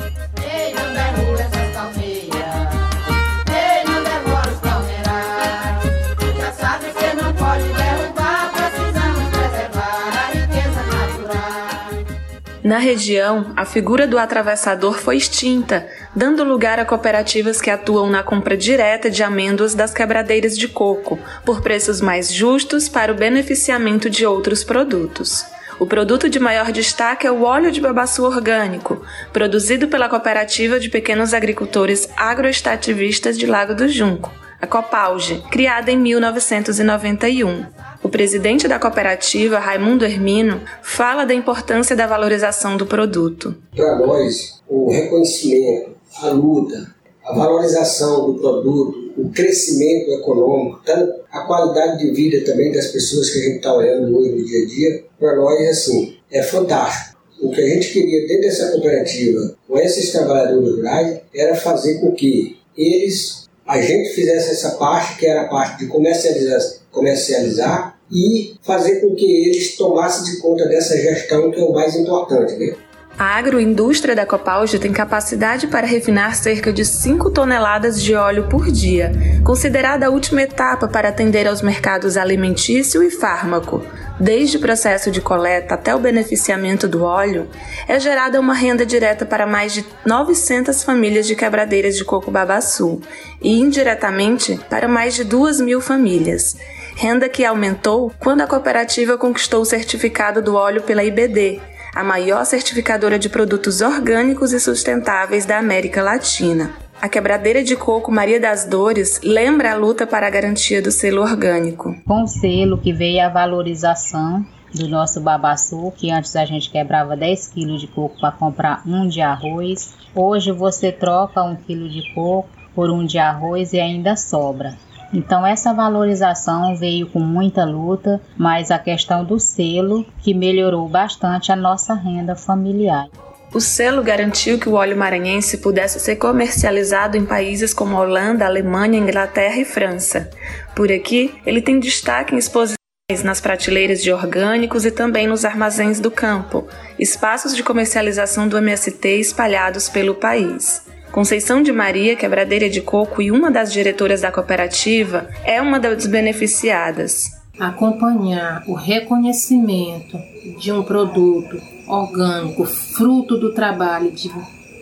[12.66, 15.86] Na região, a figura do atravessador foi extinta,
[16.16, 21.16] dando lugar a cooperativas que atuam na compra direta de amêndoas das quebradeiras de coco,
[21.44, 25.46] por preços mais justos para o beneficiamento de outros produtos.
[25.78, 29.00] O produto de maior destaque é o óleo de babaçu orgânico,
[29.32, 35.96] produzido pela Cooperativa de Pequenos Agricultores Agroestativistas de Lago do Junco, a Copalge, criada em
[35.96, 37.64] 1991.
[38.06, 43.52] O presidente da cooperativa, Raimundo Hermino, fala da importância da valorização do produto.
[43.74, 45.90] Para nós, o reconhecimento,
[46.22, 52.70] a luta, a valorização do produto, o crescimento econômico, tanto a qualidade de vida também
[52.70, 56.16] das pessoas que a gente está olhando hoje no dia a dia, para nós, assim,
[56.30, 57.18] é fantástico.
[57.42, 62.12] O que a gente queria dentro dessa cooperativa, com esses trabalhadores rurais, era fazer com
[62.12, 66.60] que eles, a gente fizesse essa parte, que era a parte de comercializar,
[66.92, 71.94] comercializar e fazer com que eles tomassem de conta dessa gestão que é o mais
[71.96, 72.54] importante.
[72.54, 72.76] Né?
[73.18, 78.70] A agroindústria da Copalge tem capacidade para refinar cerca de 5 toneladas de óleo por
[78.70, 79.10] dia,
[79.42, 83.82] considerada a última etapa para atender aos mercados alimentício e fármaco.
[84.20, 87.48] Desde o processo de coleta até o beneficiamento do óleo,
[87.88, 93.00] é gerada uma renda direta para mais de 900 famílias de quebradeiras de coco babaçu
[93.40, 96.54] e indiretamente para mais de 2 mil famílias
[96.96, 101.60] renda que aumentou quando a cooperativa conquistou o certificado do óleo pela IBD,
[101.94, 106.70] a maior certificadora de produtos orgânicos e sustentáveis da América Latina.
[107.00, 111.20] A quebradeira de coco Maria das Dores lembra a luta para a garantia do selo
[111.20, 111.94] orgânico.
[112.06, 114.42] Com o selo que veio a valorização
[114.74, 119.06] do nosso babaçu, que antes a gente quebrava 10 quilos de coco para comprar um
[119.06, 119.94] de arroz.
[120.14, 124.74] Hoje você troca um quilo de coco por um de arroz e ainda sobra.
[125.12, 131.52] Então essa valorização veio com muita luta, mas a questão do selo que melhorou bastante
[131.52, 133.08] a nossa renda familiar.
[133.54, 138.98] O selo garantiu que o óleo maranhense pudesse ser comercializado em países como Holanda, Alemanha,
[138.98, 140.30] Inglaterra e França.
[140.74, 142.76] Por aqui, ele tem destaque em exposições
[143.22, 146.66] nas prateleiras de orgânicos e também nos armazéns do campo,
[146.98, 150.82] espaços de comercialização do MST espalhados pelo país.
[151.16, 156.06] Conceição de Maria, quebradeira de coco e uma das diretoras da cooperativa, é uma das
[156.06, 157.30] beneficiadas.
[157.58, 160.20] Acompanhar o reconhecimento
[160.58, 164.30] de um produto orgânico, fruto do trabalho de,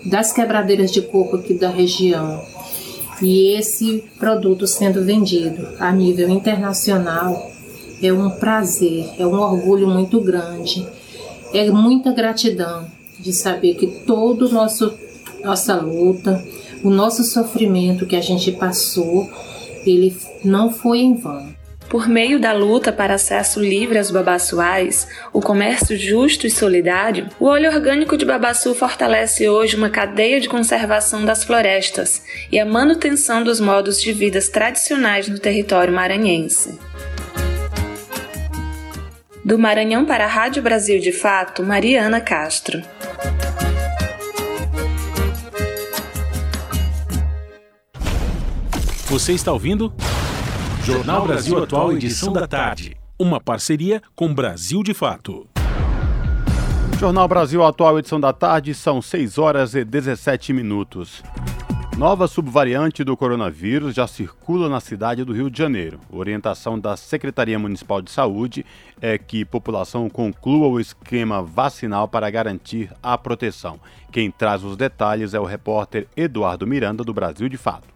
[0.05, 2.43] das quebradeiras de coco aqui da região,
[3.23, 7.49] e esse produto sendo vendido a nível internacional
[8.03, 10.85] é um prazer, é um orgulho muito grande,
[11.53, 12.89] é muita gratidão
[13.21, 15.04] de saber que todo o nosso
[15.45, 16.43] nossa luta,
[16.83, 19.29] o nosso sofrimento que a gente passou,
[19.87, 21.55] ele não foi em vão.
[21.89, 27.45] Por meio da luta para acesso livre aos babaçuais, o comércio justo e solidário, o
[27.45, 33.45] óleo orgânico de babaçu fortalece hoje uma cadeia de conservação das florestas e a manutenção
[33.45, 36.79] dos modos de vida tradicionais no território maranhense.
[39.45, 42.83] Do Maranhão para a Rádio Brasil de Fato, Mariana Castro.
[49.15, 49.93] Você está ouvindo?
[50.83, 52.97] Jornal Brasil Atual, edição da tarde.
[53.17, 55.47] Uma parceria com Brasil de Fato.
[56.99, 61.23] Jornal Brasil Atual, edição da tarde, são 6 horas e 17 minutos.
[61.97, 66.01] Nova subvariante do coronavírus já circula na cidade do Rio de Janeiro.
[66.11, 68.67] Orientação da Secretaria Municipal de Saúde
[69.01, 73.79] é que a população conclua o esquema vacinal para garantir a proteção.
[74.11, 77.94] Quem traz os detalhes é o repórter Eduardo Miranda, do Brasil de Fato.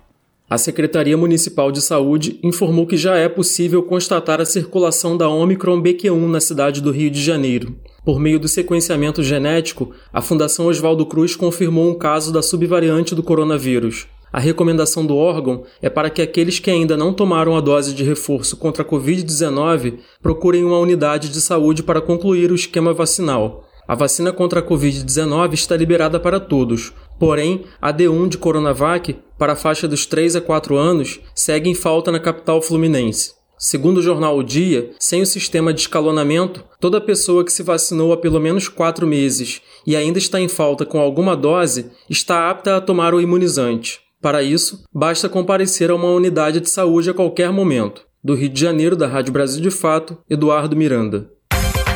[0.50, 5.82] A Secretaria Municipal de Saúde informou que já é possível constatar a circulação da Omicron
[5.82, 7.76] BQ1 na cidade do Rio de Janeiro.
[8.02, 13.22] Por meio do sequenciamento genético, a Fundação Oswaldo Cruz confirmou um caso da subvariante do
[13.22, 14.06] coronavírus.
[14.32, 18.02] A recomendação do órgão é para que aqueles que ainda não tomaram a dose de
[18.02, 23.68] reforço contra a Covid-19 procurem uma unidade de saúde para concluir o esquema vacinal.
[23.86, 29.52] A vacina contra a Covid-19 está liberada para todos, porém, a D1 de Coronavac, para
[29.52, 33.38] a faixa dos 3 a 4 anos, segue em falta na capital fluminense.
[33.58, 38.12] Segundo o jornal O Dia, sem o sistema de escalonamento, toda pessoa que se vacinou
[38.12, 42.76] há pelo menos quatro meses e ainda está em falta com alguma dose está apta
[42.76, 43.98] a tomar o imunizante.
[44.22, 48.02] Para isso, basta comparecer a uma unidade de saúde a qualquer momento.
[48.22, 51.28] Do Rio de Janeiro, da Rádio Brasil de Fato, Eduardo Miranda.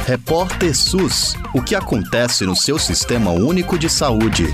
[0.07, 4.47] Repórter SUS: O que acontece no seu sistema único de saúde?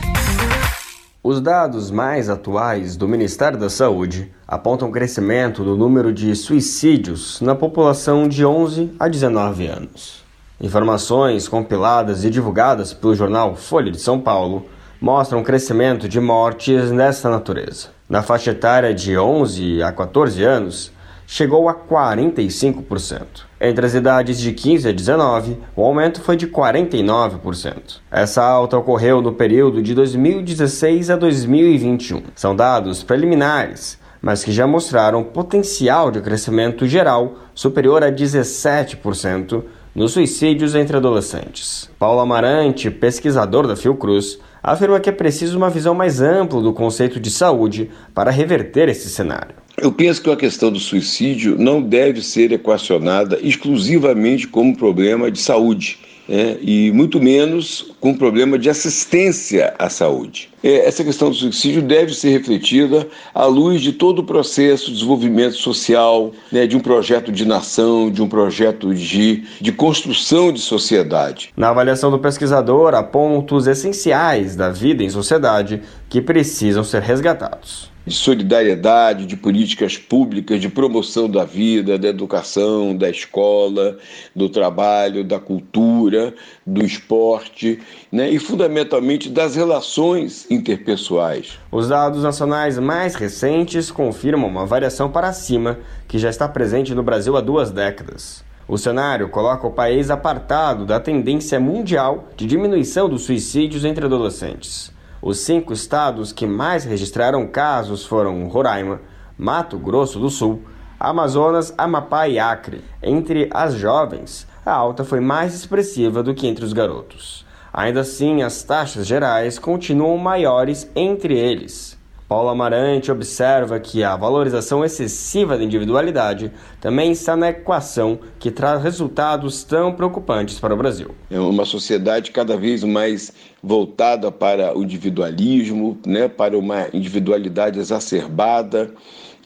[1.30, 7.54] Os dados mais atuais do Ministério da Saúde apontam crescimento do número de suicídios na
[7.54, 10.24] população de 11 a 19 anos.
[10.58, 17.28] Informações compiladas e divulgadas pelo jornal Folha de São Paulo mostram crescimento de mortes nessa
[17.28, 17.88] natureza.
[18.08, 20.90] Na faixa etária de 11 a 14 anos,
[21.26, 23.47] chegou a 45%.
[23.60, 27.98] Entre as idades de 15 a 19, o aumento foi de 49%.
[28.10, 32.22] Essa alta ocorreu no período de 2016 a 2021.
[32.36, 40.12] São dados preliminares, mas que já mostraram potencial de crescimento geral superior a 17% nos
[40.12, 41.90] suicídios entre adolescentes.
[41.98, 47.18] Paulo Amarante, pesquisador da Fiocruz, afirma que é preciso uma visão mais ampla do conceito
[47.18, 49.56] de saúde para reverter esse cenário.
[49.80, 55.38] Eu penso que a questão do suicídio não deve ser equacionada exclusivamente como problema de
[55.38, 55.98] saúde.
[56.30, 60.50] É, e muito menos com problema de assistência à saúde.
[60.62, 64.92] É, essa questão do suicídio deve ser refletida à luz de todo o processo de
[64.92, 70.60] desenvolvimento social, né, de um projeto de nação, de um projeto de, de construção de
[70.60, 71.48] sociedade.
[71.56, 75.80] Na avaliação do pesquisador, há pontos essenciais da vida em sociedade
[76.10, 82.96] que precisam ser resgatados de solidariedade, de políticas públicas, de promoção da vida, da educação,
[82.96, 83.98] da escola,
[84.34, 86.34] do trabalho, da cultura,
[86.66, 87.78] do esporte
[88.10, 91.58] né, e, fundamentalmente, das relações interpessoais.
[91.70, 95.78] Os dados nacionais mais recentes confirmam uma variação para cima
[96.08, 98.42] que já está presente no Brasil há duas décadas.
[98.66, 104.96] O cenário coloca o país apartado da tendência mundial de diminuição dos suicídios entre adolescentes.
[105.20, 109.00] Os cinco estados que mais registraram casos foram Roraima,
[109.36, 110.62] Mato Grosso do Sul,
[110.98, 112.84] Amazonas, Amapá e Acre.
[113.02, 117.44] Entre as jovens, a alta foi mais expressiva do que entre os garotos.
[117.72, 121.97] Ainda assim, as taxas gerais continuam maiores entre eles.
[122.28, 128.82] Paulo Amarante observa que a valorização excessiva da individualidade também está na equação que traz
[128.82, 131.14] resultados tão preocupantes para o Brasil.
[131.30, 133.32] É uma sociedade cada vez mais
[133.62, 138.92] voltada para o individualismo, né, para uma individualidade exacerbada,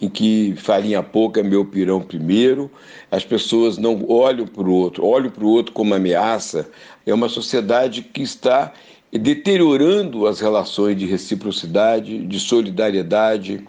[0.00, 2.68] em que farinha pouca é meu pirão primeiro,
[3.08, 6.68] as pessoas não olham para o outro, olham para o outro como ameaça.
[7.06, 8.72] É uma sociedade que está
[9.18, 13.66] deteriorando as relações de reciprocidade, de solidariedade,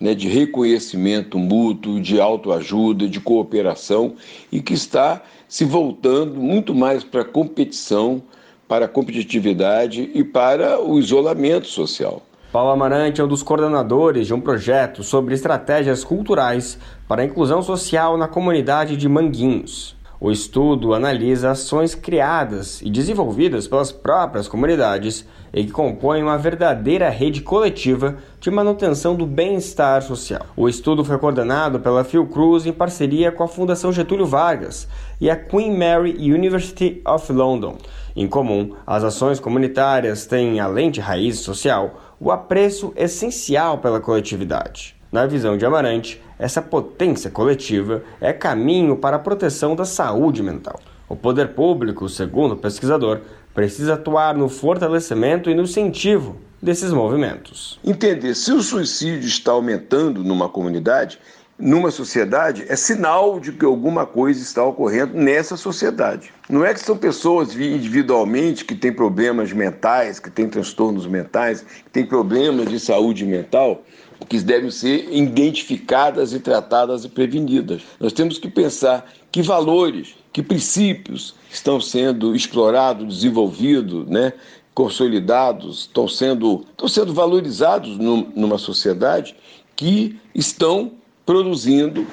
[0.00, 4.14] né, de reconhecimento mútuo, de autoajuda, de cooperação
[4.50, 8.22] e que está se voltando muito mais para a competição,
[8.66, 12.22] para a competitividade e para o isolamento social.
[12.50, 17.60] Paulo Amarante é um dos coordenadores de um projeto sobre estratégias culturais para a inclusão
[17.60, 19.97] social na comunidade de Manguinhos.
[20.20, 25.24] O estudo analisa ações criadas e desenvolvidas pelas próprias comunidades
[25.54, 30.44] e que compõem uma verdadeira rede coletiva de manutenção do bem-estar social.
[30.56, 34.88] O estudo foi coordenado pela Fiocruz em parceria com a Fundação Getúlio Vargas
[35.20, 37.78] e a Queen Mary University of London.
[38.16, 44.96] Em comum, as ações comunitárias têm, além de raiz social, o apreço essencial pela coletividade.
[45.12, 50.80] Na visão de Amarante, essa potência coletiva é caminho para a proteção da saúde mental.
[51.08, 53.20] O poder público, segundo o pesquisador,
[53.54, 57.80] precisa atuar no fortalecimento e no incentivo desses movimentos.
[57.84, 61.18] Entender se o suicídio está aumentando numa comunidade,
[61.58, 66.32] numa sociedade, é sinal de que alguma coisa está ocorrendo nessa sociedade.
[66.48, 71.90] Não é que são pessoas individualmente que têm problemas mentais, que têm transtornos mentais, que
[71.90, 73.82] têm problemas de saúde mental,
[74.26, 77.82] que devem ser identificadas e tratadas e prevenidas.
[78.00, 84.32] Nós temos que pensar que valores, que princípios estão sendo explorados, desenvolvidos, né,
[84.74, 89.34] consolidados, estão sendo, estão sendo valorizados numa sociedade
[89.74, 90.92] que estão
[91.26, 92.06] produzindo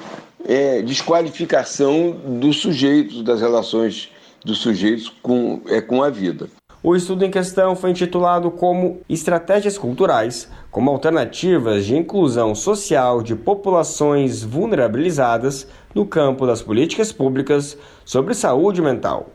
[0.44, 4.10] é, desqualificação dos sujeitos, das relações
[4.44, 6.48] dos sujeitos com, é, com a vida.
[6.82, 13.34] O estudo em questão foi intitulado como Estratégias Culturais como Alternativas de Inclusão Social de
[13.34, 19.30] Populações Vulnerabilizadas no campo das políticas públicas sobre saúde mental.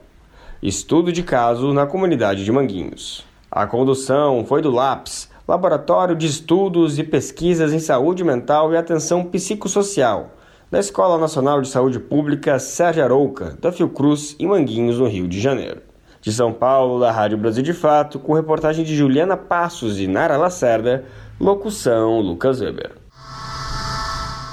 [0.61, 3.25] Estudo de caso na comunidade de Manguinhos.
[3.49, 9.23] A condução foi do LAPS, Laboratório de Estudos e Pesquisas em Saúde Mental e Atenção
[9.23, 10.35] Psicossocial,
[10.69, 15.41] da Escola Nacional de Saúde Pública Sérgio Arouca, da Fiocruz, em Manguinhos, no Rio de
[15.41, 15.81] Janeiro.
[16.21, 20.37] De São Paulo, da Rádio Brasil de Fato, com reportagem de Juliana Passos e Nara
[20.37, 21.03] Lacerda,
[21.41, 22.91] locução Lucas Weber.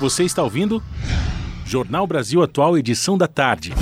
[0.00, 0.82] Você está ouvindo?
[1.66, 3.74] Jornal Brasil Atual, edição da tarde.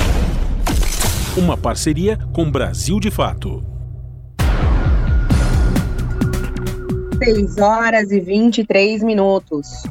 [1.36, 3.64] Uma parceria com Brasil de Fato.
[7.22, 9.84] 6 horas e 23 minutos.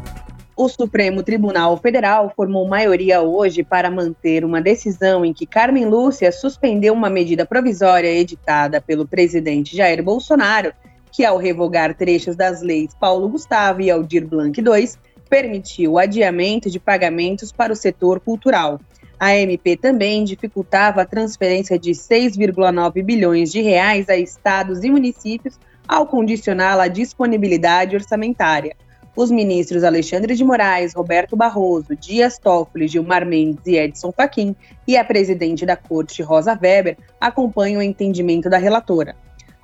[0.57, 6.33] O Supremo Tribunal Federal formou maioria hoje para manter uma decisão em que Carmen Lúcia
[6.33, 10.73] suspendeu uma medida provisória editada pelo presidente Jair Bolsonaro,
[11.15, 14.89] que, ao revogar trechos das leis Paulo Gustavo e Aldir Blanc II,
[15.29, 18.81] permitiu o adiamento de pagamentos para o setor cultural.
[19.17, 25.57] A MP também dificultava a transferência de 6,9 bilhões de reais a estados e municípios
[25.87, 28.75] ao condicioná-la à disponibilidade orçamentária.
[29.15, 34.53] Os ministros Alexandre de Moraes, Roberto Barroso, Dias Toffoli, Gilmar Mendes e Edson Fachin
[34.85, 39.15] e a presidente da Corte, Rosa Weber, acompanham o entendimento da relatora.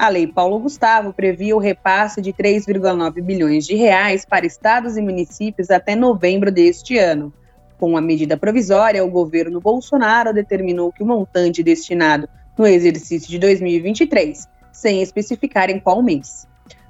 [0.01, 5.01] A Lei Paulo Gustavo previa o repasse de 3,9 bilhões de reais para estados e
[5.01, 7.31] municípios até novembro deste ano.
[7.77, 13.37] Com a medida provisória, o governo Bolsonaro determinou que o montante destinado no exercício de
[13.37, 16.47] 2023 sem especificar em qual mês.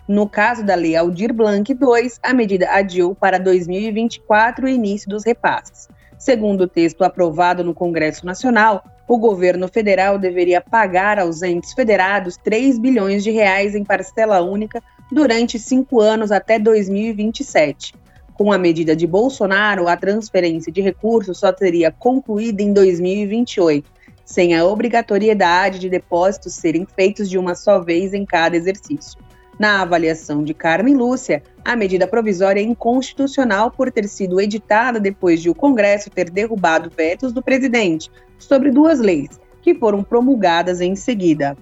[0.07, 5.25] No caso da Lei Aldir Blanc II, a medida adiou para 2024 o início dos
[5.25, 5.89] repasses.
[6.17, 12.37] Segundo o texto aprovado no Congresso Nacional, o governo federal deveria pagar aos entes federados
[12.37, 14.81] 3 bilhões de reais em parcela única
[15.11, 17.93] durante cinco anos até 2027.
[18.33, 23.91] Com a medida de Bolsonaro, a transferência de recursos só teria concluído em 2028
[24.23, 29.19] sem a obrigatoriedade de depósitos serem feitos de uma só vez em cada exercício.
[29.59, 35.41] Na avaliação de Carmen Lúcia, a medida provisória é inconstitucional por ter sido editada depois
[35.41, 38.09] de o Congresso ter derrubado vetos do presidente
[38.43, 41.55] sobre duas leis, que foram promulgadas em seguida.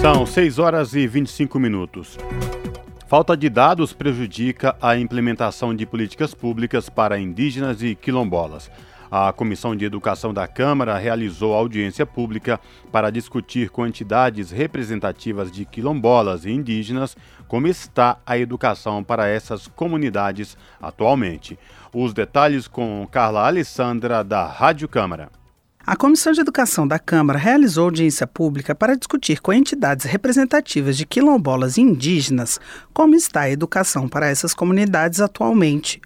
[0.00, 2.18] São 6 horas e 25 minutos.
[3.08, 8.70] Falta de dados prejudica a implementação de políticas públicas para indígenas e quilombolas.
[9.10, 12.60] A Comissão de Educação da Câmara realizou audiência pública
[12.90, 17.16] para discutir com entidades representativas de quilombolas e indígenas
[17.46, 21.56] como está a educação para essas comunidades atualmente.
[21.98, 25.30] Os detalhes com Carla Alessandra, da Rádio Câmara.
[25.78, 31.06] A Comissão de Educação da Câmara realizou audiência pública para discutir com entidades representativas de
[31.06, 32.60] quilombolas e indígenas
[32.92, 35.98] como está a educação para essas comunidades atualmente.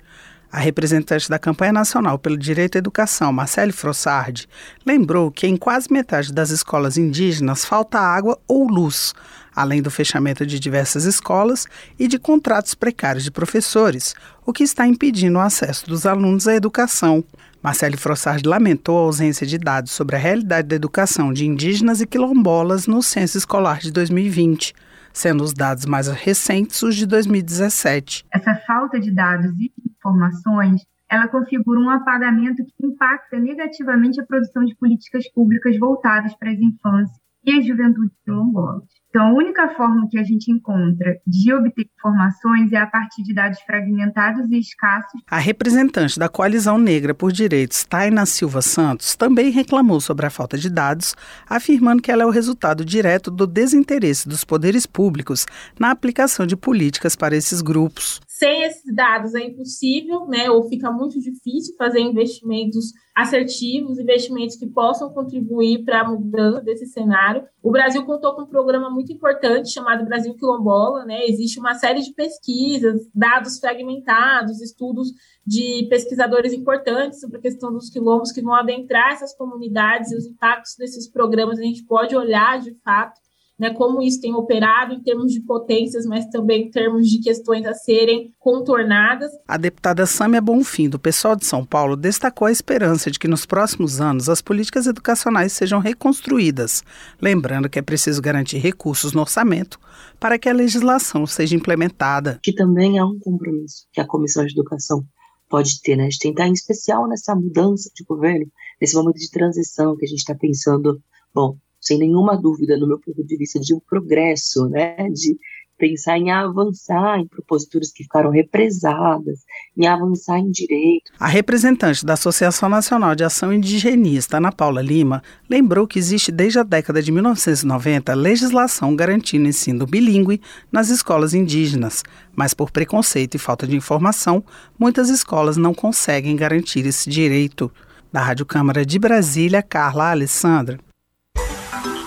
[0.53, 4.49] A representante da campanha nacional pelo direito à educação, Marcele Frossardi,
[4.87, 9.13] lembrou que em quase metade das escolas indígenas falta água ou luz,
[9.55, 11.67] além do fechamento de diversas escolas
[11.99, 14.15] e de contratos precários de professores,
[14.45, 17.25] o que está impedindo o acesso dos alunos à educação.
[17.63, 22.07] Marcele Frossardi lamentou a ausência de dados sobre a realidade da educação de indígenas e
[22.07, 24.75] quilombolas no censo escolar de 2020
[25.13, 28.25] sendo os dados mais recentes os de 2017.
[28.33, 34.65] Essa falta de dados e informações ela configura um apagamento que impacta negativamente a produção
[34.65, 38.85] de políticas públicas voltadas para as infâncias e as juventudes quilombolas.
[39.11, 43.35] Então, a única forma que a gente encontra de obter informações é a partir de
[43.35, 45.21] dados fragmentados e escassos.
[45.29, 50.57] A representante da Coalizão Negra por Direitos, Taina Silva Santos, também reclamou sobre a falta
[50.57, 51.17] de dados,
[51.49, 55.45] afirmando que ela é o resultado direto do desinteresse dos poderes públicos
[55.77, 58.21] na aplicação de políticas para esses grupos.
[58.41, 64.67] Sem esses dados é impossível, né, ou fica muito difícil fazer investimentos assertivos, investimentos que
[64.67, 67.47] possam contribuir para a mudança desse cenário.
[67.63, 71.27] O Brasil contou com um programa muito importante chamado Brasil Quilombola, né?
[71.27, 75.13] Existe uma série de pesquisas, dados fragmentados, estudos
[75.47, 80.25] de pesquisadores importantes sobre a questão dos quilombos que vão adentrar essas comunidades e os
[80.25, 83.21] impactos desses programas a gente pode olhar de fato
[83.61, 87.67] né, como isso tem operado em termos de potências, mas também em termos de questões
[87.67, 89.31] a serem contornadas.
[89.47, 93.45] A deputada Sâmia Bonfim, do pessoal de São Paulo, destacou a esperança de que nos
[93.45, 96.83] próximos anos as políticas educacionais sejam reconstruídas,
[97.21, 99.79] lembrando que é preciso garantir recursos no orçamento
[100.19, 102.41] para que a legislação seja implementada.
[102.43, 105.05] Que também há um compromisso que a Comissão de Educação
[105.51, 108.47] pode ter, né, de tentar, em especial nessa mudança de governo,
[108.81, 110.99] nesse momento de transição que a gente está pensando,
[111.35, 115.37] bom, sem nenhuma dúvida, no meu ponto de vista, de um progresso, né, de
[115.81, 119.41] pensar em avançar em proposituras que ficaram represadas,
[119.75, 121.11] em avançar em direito.
[121.19, 126.59] A representante da Associação Nacional de Ação Indigenista, Ana Paula Lima, lembrou que existe desde
[126.59, 130.41] a década de 1990 legislação garantindo ensino bilíngue
[130.71, 132.05] nas escolas indígenas,
[132.37, 134.45] mas por preconceito e falta de informação,
[134.79, 137.73] muitas escolas não conseguem garantir esse direito.
[138.13, 140.81] Da Rádio Câmara de Brasília, Carla Alessandra.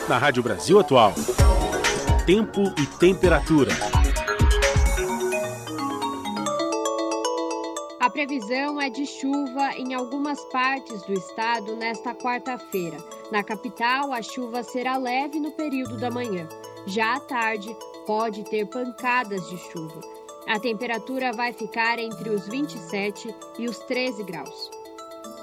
[0.08, 1.14] Na Rádio Brasil Atual
[2.26, 3.72] tempo e temperatura.
[8.00, 12.98] A previsão é de chuva em algumas partes do estado nesta quarta-feira.
[13.30, 16.48] Na capital, a chuva será leve no período da manhã.
[16.86, 17.76] Já à tarde,
[18.08, 20.00] pode ter pancadas de chuva.
[20.48, 24.72] A temperatura vai ficar entre os 27 e os 13 graus.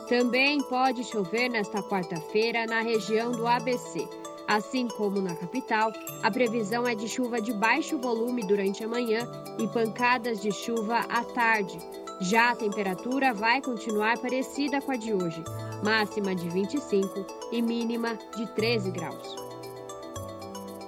[0.09, 4.09] Também pode chover nesta quarta-feira na região do ABC.
[4.51, 5.93] Assim como na capital,
[6.25, 9.25] a previsão é de chuva de baixo volume durante a manhã
[9.61, 11.79] e pancadas de chuva à tarde.
[12.21, 15.41] Já a temperatura vai continuar parecida com a de hoje,
[15.85, 19.37] máxima de 25 e mínima de 13 graus.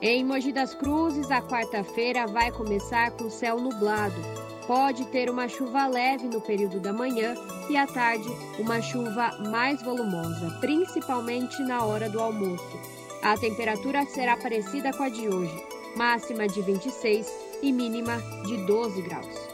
[0.00, 4.20] Em Mogi das Cruzes, a quarta-feira vai começar com céu nublado.
[4.66, 7.36] Pode ter uma chuva leve no período da manhã
[7.70, 8.28] e à tarde
[8.58, 13.01] uma chuva mais volumosa, principalmente na hora do almoço.
[13.22, 17.32] A temperatura será parecida com a de hoje, máxima de 26
[17.62, 19.52] e mínima de 12 graus.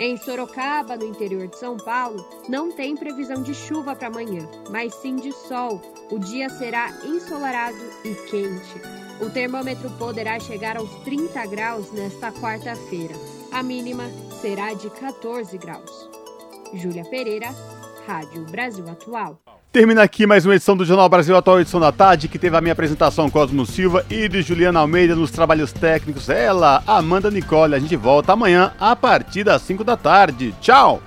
[0.00, 4.92] Em Sorocaba, no interior de São Paulo, não tem previsão de chuva para amanhã, mas
[4.96, 5.80] sim de sol.
[6.10, 8.82] O dia será ensolarado e quente.
[9.20, 13.14] O termômetro poderá chegar aos 30 graus nesta quarta-feira.
[13.52, 14.10] A mínima
[14.42, 16.10] será de 14 graus.
[16.74, 17.54] Júlia Pereira,
[18.04, 19.40] Rádio Brasil Atual.
[19.76, 22.62] Termina aqui mais uma edição do Jornal Brasil Atual, edição da tarde, que teve a
[22.62, 26.30] minha apresentação Cosmo Silva e de Juliana Almeida nos trabalhos técnicos.
[26.30, 27.74] Ela, Amanda Nicole.
[27.74, 30.54] A gente volta amanhã a partir das 5 da tarde.
[30.62, 31.02] Tchau!